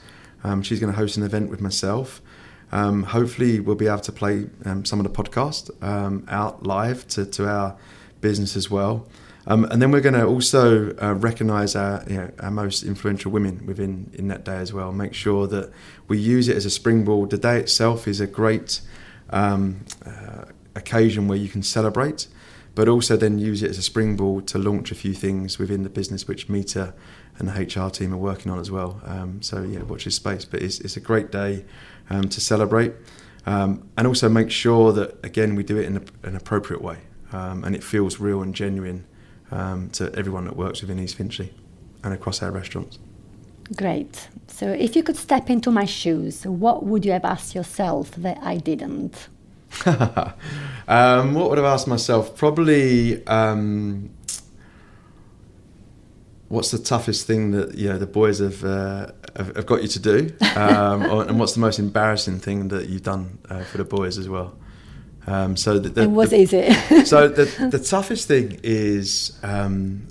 Um, 0.45 0.63
she's 0.63 0.81
going 0.81 0.93
to 0.93 0.99
host 0.99 1.17
an 1.17 1.23
event 1.23 1.51
with 1.51 1.61
myself. 1.61 2.21
Um, 2.75 3.05
hopefully, 3.05 3.61
we'll 3.61 3.77
be 3.77 3.87
able 3.87 4.01
to 4.01 4.13
play 4.13 4.47
um, 4.65 4.85
some 4.85 4.99
of 4.99 5.05
the 5.05 5.23
podcast 5.23 5.71
um, 5.81 6.27
out 6.29 6.67
live 6.67 7.07
to, 7.09 7.25
to 7.25 7.49
our 7.49 7.77
business 8.21 8.57
as 8.57 8.69
well. 8.69 9.07
Um, 9.47 9.65
and 9.67 9.81
then 9.81 9.93
we're 9.93 10.01
going 10.01 10.15
to 10.15 10.27
also 10.27 10.97
uh, 11.01 11.15
recognise 11.15 11.77
our, 11.77 12.03
you 12.09 12.17
know, 12.17 12.31
our 12.41 12.51
most 12.51 12.83
influential 12.83 13.31
women 13.31 13.65
within 13.65 14.11
in 14.15 14.27
that 14.29 14.45
day 14.45 14.57
as 14.57 14.73
well. 14.73 14.91
Make 14.91 15.15
sure 15.15 15.47
that 15.47 15.71
we 16.09 16.19
use 16.19 16.49
it 16.49 16.57
as 16.57 16.67
a 16.67 16.71
springboard. 16.71 17.31
The 17.31 17.39
day 17.39 17.61
itself 17.61 18.09
is 18.09 18.21
a 18.21 18.27
great 18.27 18.81
um, 19.31 19.85
uh, 20.05 20.47
occasion 20.75 21.29
where 21.29 21.39
you 21.39 21.49
can 21.49 21.63
celebrate, 21.63 22.27
but 22.75 22.89
also 22.89 23.17
then 23.17 23.39
use 23.39 23.63
it 23.63 23.71
as 23.71 23.79
a 23.79 23.83
springboard 23.83 24.49
to 24.49 24.59
launch 24.59 24.91
a 24.91 24.97
few 24.97 25.13
things 25.13 25.61
within 25.61 25.85
the 25.85 25.91
business, 25.91 26.27
which 26.27 26.49
Mita 26.49 26.93
and 27.39 27.49
the 27.49 27.53
HR 27.53 27.91
team 27.91 28.13
are 28.13 28.19
working 28.19 28.51
on 28.51 28.59
as 28.59 28.71
well. 28.71 29.01
Um, 29.05 29.43
so 29.43 29.63
yeah, 29.63 29.83
watch 29.83 30.07
this 30.07 30.17
space. 30.17 30.45
But 30.45 30.63
it's, 30.63 30.81
it's 30.81 30.97
a 30.97 31.01
great 31.01 31.31
day 31.31 31.65
um, 32.11 32.29
to 32.29 32.41
celebrate, 32.41 32.93
um, 33.47 33.89
and 33.97 34.07
also 34.07 34.29
make 34.29 34.51
sure 34.51 34.93
that 34.93 35.25
again 35.25 35.55
we 35.55 35.63
do 35.63 35.77
it 35.77 35.87
in 35.87 35.97
a, 35.97 36.29
an 36.29 36.37
appropriate 36.37 36.83
way, 36.83 36.99
um, 37.33 37.65
and 37.65 37.75
it 37.75 37.83
feels 37.83 38.21
real 38.21 38.43
and 38.43 38.55
genuine 38.55 39.05
um, 39.51 39.91
to 39.91 40.15
everyone 40.15 40.45
that 40.45 40.57
works 40.57 40.81
within 40.81 40.99
East 40.99 41.17
Finchley 41.17 41.53
and 42.03 42.13
across 42.13 42.43
our 42.43 42.51
restaurants. 42.51 42.99
Great. 43.77 44.29
So, 44.47 44.69
if 44.69 44.95
you 44.95 45.03
could 45.03 45.17
step 45.17 45.49
into 45.49 45.71
my 45.71 45.87
shoes, 45.87 46.47
what 46.47 46.85
would 46.85 47.05
you 47.05 47.13
have 47.13 47.25
asked 47.25 47.55
yourself 47.55 48.11
that 48.17 48.39
I 48.43 48.59
didn't? 48.59 49.29
um, 50.87 51.35
what 51.35 51.51
would 51.51 51.59
I 51.59 51.63
have 51.63 51.73
asked 51.73 51.89
myself? 51.89 52.37
Probably 52.37 53.27
um, 53.27 54.11
what's 56.55 56.71
the 56.71 56.79
toughest 56.79 57.27
thing 57.27 57.51
that 57.51 57.75
you 57.75 57.89
know 57.89 57.99
the 57.99 58.07
boys 58.07 58.39
have 58.39 58.65
uh, 58.65 59.09
have, 59.37 59.55
have, 59.57 59.67
got 59.67 59.83
you 59.83 59.89
to 59.89 59.99
do, 59.99 60.33
um, 60.57 61.03
or, 61.11 61.25
and 61.25 61.39
what's 61.39 61.55
the 61.55 61.61
most 61.61 61.79
embarrassing 61.79 62.39
thing 62.39 62.69
that 62.69 62.89
you've 62.89 63.03
done 63.03 63.39
uh, 63.51 63.65
for 63.65 63.79
the 63.79 63.85
boys 63.85 64.17
as 64.17 64.29
well? 64.29 64.57
Um, 65.27 65.57
so 65.57 65.79
the, 65.79 65.89
the, 65.89 66.03
and 66.03 66.17
what 66.17 66.31
the, 66.31 66.39
is 66.39 66.53
it? 66.53 67.07
so 67.07 67.29
the 67.29 67.47
the 67.71 67.79
toughest 67.79 68.29
thing 68.29 68.61
is 68.63 69.39
um, 69.43 70.07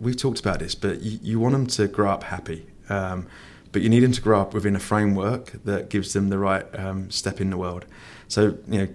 we've 0.00 0.16
talked 0.16 0.40
about 0.40 0.60
this, 0.60 0.74
but 0.74 1.02
you, 1.02 1.18
you, 1.22 1.40
want 1.40 1.52
them 1.52 1.66
to 1.66 1.88
grow 1.88 2.10
up 2.10 2.24
happy, 2.24 2.66
um, 2.88 3.26
but 3.72 3.82
you 3.82 3.88
need 3.88 4.00
them 4.00 4.12
to 4.12 4.20
grow 4.20 4.40
up 4.40 4.54
within 4.54 4.76
a 4.76 4.80
framework 4.80 5.52
that 5.64 5.90
gives 5.90 6.12
them 6.12 6.28
the 6.28 6.38
right 6.38 6.66
um, 6.78 7.10
step 7.10 7.40
in 7.40 7.50
the 7.50 7.56
world. 7.56 7.84
So 8.28 8.56
you 8.68 8.78
know 8.78 8.88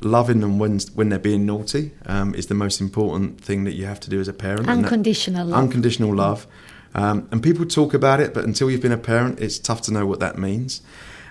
loving 0.00 0.40
them 0.40 0.58
when 0.58 0.80
when 0.94 1.08
they're 1.08 1.18
being 1.18 1.46
naughty 1.46 1.92
um, 2.06 2.34
is 2.34 2.46
the 2.46 2.54
most 2.54 2.80
important 2.80 3.40
thing 3.40 3.64
that 3.64 3.72
you 3.72 3.86
have 3.86 4.00
to 4.00 4.10
do 4.10 4.20
as 4.20 4.28
a 4.28 4.32
parent. 4.32 4.68
Unconditional 4.68 5.46
love. 5.46 5.58
Unconditional 5.58 6.14
love. 6.14 6.46
Um, 6.94 7.28
and 7.32 7.42
people 7.42 7.66
talk 7.66 7.92
about 7.92 8.20
it, 8.20 8.32
but 8.32 8.44
until 8.44 8.70
you've 8.70 8.82
been 8.82 8.92
a 8.92 8.98
parent, 8.98 9.40
it's 9.40 9.58
tough 9.58 9.82
to 9.82 9.92
know 9.92 10.06
what 10.06 10.20
that 10.20 10.38
means. 10.38 10.80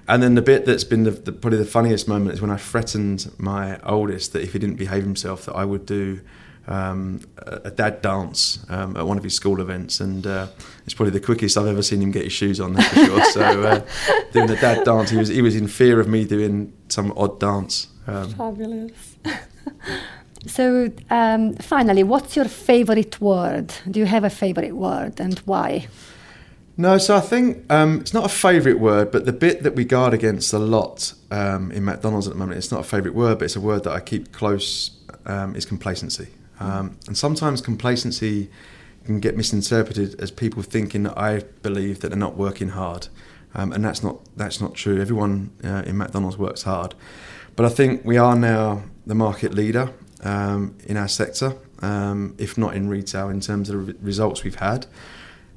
And 0.07 0.21
then 0.21 0.35
the 0.35 0.41
bit 0.41 0.65
that's 0.65 0.83
been 0.83 1.03
the, 1.03 1.11
the, 1.11 1.31
probably 1.31 1.59
the 1.59 1.65
funniest 1.65 2.09
moment 2.09 2.33
is 2.33 2.41
when 2.41 2.51
I 2.51 2.57
threatened 2.57 3.31
my 3.37 3.79
oldest 3.83 4.33
that 4.33 4.43
if 4.43 4.51
he 4.51 4.59
didn't 4.59 4.75
behave 4.75 5.03
himself, 5.03 5.45
that 5.45 5.53
I 5.53 5.63
would 5.63 5.85
do 5.85 6.19
um, 6.67 7.21
a, 7.37 7.71
dad 7.71 8.01
dance 8.01 8.65
um, 8.69 8.97
at 8.97 9.05
one 9.05 9.17
of 9.17 9.23
his 9.23 9.35
school 9.35 9.61
events, 9.61 9.99
and 9.99 10.25
uh, 10.25 10.47
it's 10.85 10.93
probably 10.93 11.11
the 11.11 11.19
quickest 11.19 11.57
I've 11.57 11.67
ever 11.67 11.81
seen 11.81 12.01
him 12.01 12.11
get 12.11 12.23
his 12.23 12.33
shoes 12.33 12.59
on. 12.59 12.73
That's 12.73 12.87
for 12.89 13.05
sure. 13.05 13.25
so 13.25 13.41
uh, 13.41 13.85
doing 14.31 14.47
the 14.47 14.55
dad 14.55 14.83
dance, 14.85 15.09
he 15.09 15.17
was 15.17 15.29
he 15.29 15.41
was 15.41 15.55
in 15.55 15.67
fear 15.67 15.99
of 15.99 16.07
me 16.07 16.25
doing 16.25 16.73
some 16.87 17.13
odd 17.17 17.39
dance. 17.39 17.87
Um, 18.07 18.29
Fabulous. 18.31 19.17
so, 20.45 20.91
um, 21.09 21.55
finally, 21.55 22.03
what's 22.03 22.35
your 22.35 22.45
favorite 22.45 23.21
word? 23.21 23.73
Do 23.89 23.99
you 23.99 24.05
have 24.05 24.23
a 24.23 24.29
favorite 24.29 24.75
word 24.75 25.19
and 25.19 25.39
why? 25.39 25.87
No, 26.75 26.97
so 26.97 27.15
I 27.15 27.19
think 27.19 27.71
um, 27.71 27.99
it's 28.01 28.13
not 28.13 28.25
a 28.25 28.29
favourite 28.29 28.79
word, 28.79 29.11
but 29.11 29.25
the 29.25 29.33
bit 29.33 29.61
that 29.61 29.75
we 29.75 29.85
guard 29.85 30.13
against 30.13 30.53
a 30.53 30.59
lot 30.59 31.13
um, 31.29 31.71
in 31.71 31.85
McDonald's 31.85 32.25
at 32.25 32.33
the 32.33 32.39
moment, 32.39 32.57
it's 32.57 32.71
not 32.71 32.79
a 32.79 32.83
favourite 32.83 33.15
word, 33.15 33.37
but 33.37 33.45
it's 33.45 33.55
a 33.55 33.61
word 33.61 33.83
that 33.83 33.91
I 33.91 33.99
keep 33.99 34.31
close, 34.31 34.91
um, 35.27 35.55
is 35.55 35.65
complacency. 35.65 36.29
Um, 36.59 36.97
and 37.05 37.15
sometimes 37.15 37.61
complacency 37.61 38.49
can 39.05 39.19
get 39.19 39.37
misinterpreted 39.37 40.19
as 40.19 40.31
people 40.31 40.63
thinking 40.63 41.03
that 41.03 41.17
I 41.17 41.43
believe 41.61 41.99
that 41.99 42.09
they're 42.09 42.17
not 42.17 42.37
working 42.37 42.69
hard. 42.69 43.07
Um, 43.53 43.71
and 43.71 43.85
that's 43.85 44.01
not, 44.01 44.21
that's 44.35 44.59
not 44.59 44.73
true. 44.73 44.99
Everyone 44.99 45.51
uh, 45.63 45.83
in 45.85 45.97
McDonald's 45.97 46.37
works 46.37 46.63
hard. 46.63 46.95
But 47.55 47.65
I 47.65 47.69
think 47.69 48.03
we 48.03 48.17
are 48.17 48.35
now 48.35 48.83
the 49.05 49.15
market 49.15 49.53
leader 49.53 49.91
um, 50.23 50.75
in 50.85 50.97
our 50.97 51.07
sector, 51.07 51.55
um, 51.81 52.35
if 52.37 52.57
not 52.57 52.75
in 52.75 52.89
retail, 52.89 53.29
in 53.29 53.41
terms 53.41 53.69
of 53.69 53.85
the 53.85 53.95
results 54.01 54.43
we've 54.43 54.55
had. 54.55 54.87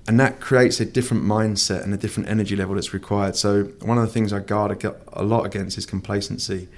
And 0.08 0.20
that 0.20 0.40
creates 0.40 0.78
a 0.78 0.84
different 0.84 1.24
mindset 1.24 1.82
and 1.82 1.92
a 1.92 1.96
different 1.96 2.28
energy 2.28 2.54
level 2.54 2.74
that's 2.74 2.94
required. 2.94 3.34
So, 3.34 3.64
one 3.82 3.98
of 3.98 4.06
the 4.06 4.12
things 4.12 4.32
I 4.32 4.38
guard 4.38 4.84
a 5.12 5.24
lot 5.24 5.46
against 5.46 5.78
is 5.78 5.86
complacency. 5.86 6.68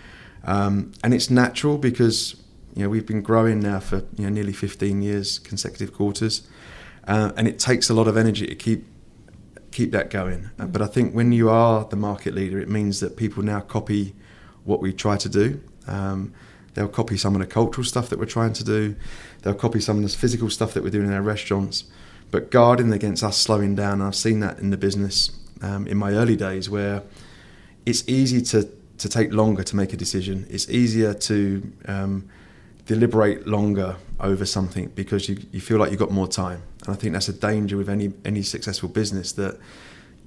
Um, 0.44 0.92
and 1.04 1.12
it's 1.12 1.28
natural 1.28 1.76
because 1.76 2.36
you 2.74 2.84
know, 2.84 2.88
we've 2.88 3.06
been 3.06 3.22
growing 3.22 3.60
now 3.60 3.80
for 3.80 3.96
you 4.16 4.24
know, 4.24 4.28
nearly 4.28 4.52
15 4.52 5.02
years, 5.02 5.38
consecutive 5.40 5.92
quarters. 5.92 6.48
Uh, 7.06 7.32
and 7.36 7.48
it 7.48 7.58
takes 7.58 7.90
a 7.90 7.94
lot 7.94 8.06
of 8.06 8.16
energy 8.16 8.46
to 8.46 8.54
keep 8.54 8.86
keep 9.70 9.90
that 9.92 10.08
going. 10.08 10.50
Uh, 10.58 10.66
but 10.66 10.80
I 10.80 10.86
think 10.86 11.14
when 11.14 11.32
you 11.32 11.50
are 11.50 11.84
the 11.84 11.96
market 11.96 12.34
leader, 12.34 12.58
it 12.58 12.68
means 12.68 13.00
that 13.00 13.16
people 13.16 13.42
now 13.42 13.60
copy 13.60 14.14
what 14.68 14.80
we 14.80 14.92
try 14.92 15.16
to 15.16 15.28
do. 15.28 15.60
Um, 15.86 16.34
they'll 16.74 16.88
copy 16.88 17.16
some 17.16 17.34
of 17.34 17.40
the 17.40 17.46
cultural 17.46 17.84
stuff 17.84 18.08
that 18.10 18.18
we're 18.18 18.26
trying 18.26 18.52
to 18.52 18.64
do. 18.64 18.94
They'll 19.42 19.54
copy 19.54 19.80
some 19.80 19.96
of 19.96 20.02
the 20.02 20.16
physical 20.16 20.50
stuff 20.50 20.74
that 20.74 20.82
we're 20.82 20.90
doing 20.90 21.06
in 21.06 21.12
our 21.12 21.22
restaurants. 21.22 21.84
But 22.30 22.50
guarding 22.50 22.92
against 22.92 23.24
us 23.24 23.36
slowing 23.38 23.74
down, 23.74 24.02
I've 24.02 24.14
seen 24.14 24.40
that 24.40 24.58
in 24.58 24.70
the 24.70 24.76
business 24.76 25.30
um, 25.62 25.86
in 25.86 25.96
my 25.96 26.12
early 26.12 26.36
days 26.36 26.68
where 26.68 27.02
it's 27.86 28.06
easy 28.06 28.42
to, 28.42 28.68
to 28.98 29.08
take 29.08 29.32
longer 29.32 29.62
to 29.62 29.74
make 29.74 29.92
a 29.94 29.96
decision. 29.96 30.46
It's 30.50 30.68
easier 30.68 31.14
to 31.14 31.72
um, 31.86 32.28
deliberate 32.84 33.46
longer 33.46 33.96
over 34.20 34.44
something 34.44 34.88
because 34.94 35.28
you, 35.28 35.38
you 35.52 35.60
feel 35.60 35.78
like 35.78 35.90
you've 35.90 36.00
got 36.00 36.10
more 36.10 36.28
time. 36.28 36.62
And 36.84 36.94
I 36.94 36.98
think 36.98 37.14
that's 37.14 37.28
a 37.28 37.32
danger 37.32 37.76
with 37.76 37.88
any 37.88 38.12
any 38.24 38.42
successful 38.42 38.88
business 38.88 39.32
that 39.32 39.58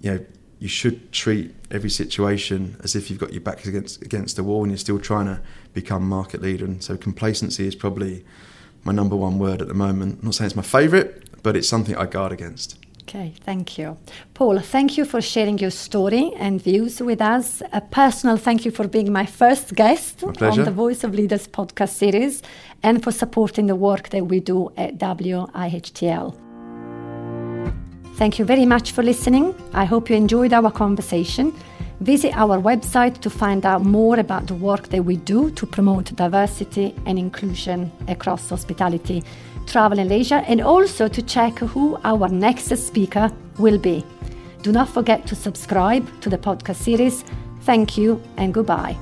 you 0.01 0.12
know 0.12 0.25
you 0.62 0.67
should 0.67 1.12
treat 1.12 1.56
every 1.71 1.89
situation 1.89 2.78
as 2.84 2.95
if 2.95 3.10
you've 3.10 3.19
got 3.19 3.34
your 3.34 3.41
back 3.41 3.65
against 3.65 4.00
against 4.04 4.36
the 4.36 4.43
wall 4.43 4.62
and 4.62 4.71
you're 4.71 4.78
still 4.78 5.00
trying 5.00 5.26
to 5.26 5.41
become 5.74 6.08
market 6.08 6.39
leader. 6.39 6.65
And 6.65 6.84
so 6.84 6.95
complacency 6.95 7.65
is 7.67 7.76
probably 7.76 8.24
my 8.84 8.91
number 8.91 9.15
one 9.15 9.39
word 9.39 9.60
at 9.63 9.67
the 9.67 9.74
moment. 9.74 10.19
I'm 10.19 10.26
not 10.26 10.36
saying 10.36 10.45
it's 10.45 10.56
my 10.56 10.62
favourite, 10.62 11.41
but 11.41 11.58
it's 11.58 11.67
something 11.67 11.95
I 11.97 12.06
guard 12.06 12.32
against. 12.32 12.78
Okay, 13.02 13.34
thank 13.43 13.80
you. 13.80 13.97
Paul, 14.36 14.60
thank 14.60 15.00
you 15.00 15.04
for 15.04 15.19
sharing 15.19 15.58
your 15.58 15.71
story 15.71 16.32
and 16.38 16.62
views 16.62 17.02
with 17.02 17.21
us. 17.21 17.63
A 17.74 17.82
personal 17.82 18.38
thank 18.38 18.63
you 18.63 18.69
for 18.69 18.88
being 18.88 19.12
my 19.12 19.26
first 19.26 19.74
guest 19.74 20.24
My 20.39 20.50
on 20.50 20.63
the 20.63 20.71
Voice 20.71 21.04
of 21.04 21.15
Leaders 21.15 21.47
podcast 21.47 21.93
series 21.93 22.43
and 22.84 23.04
for 23.04 23.12
supporting 23.12 23.65
the 23.65 23.76
work 23.76 24.10
that 24.10 24.28
we 24.28 24.39
do 24.39 24.71
at 24.78 25.00
WIHTL. 25.00 26.50
Thank 28.21 28.38
you 28.38 28.45
very 28.45 28.67
much 28.67 28.91
for 28.91 29.01
listening. 29.01 29.55
I 29.73 29.84
hope 29.84 30.07
you 30.07 30.15
enjoyed 30.15 30.53
our 30.53 30.69
conversation. 30.69 31.55
Visit 32.01 32.38
our 32.38 32.60
website 32.62 33.19
to 33.21 33.31
find 33.31 33.65
out 33.65 33.84
more 33.84 34.19
about 34.19 34.45
the 34.45 34.53
work 34.53 34.89
that 34.89 35.03
we 35.03 35.15
do 35.15 35.49
to 35.49 35.65
promote 35.65 36.15
diversity 36.15 36.93
and 37.07 37.17
inclusion 37.17 37.91
across 38.07 38.47
hospitality, 38.47 39.23
travel, 39.65 39.97
and 39.97 40.07
leisure, 40.07 40.43
and 40.47 40.62
also 40.62 41.07
to 41.07 41.23
check 41.23 41.57
who 41.57 41.97
our 42.03 42.29
next 42.29 42.69
speaker 42.77 43.31
will 43.57 43.79
be. 43.79 44.05
Do 44.62 44.71
not 44.71 44.88
forget 44.88 45.25
to 45.25 45.34
subscribe 45.34 46.05
to 46.21 46.29
the 46.29 46.38
podcast 46.38 46.75
series. 46.75 47.23
Thank 47.62 47.97
you 47.97 48.21
and 48.38 48.53
goodbye. 48.53 48.95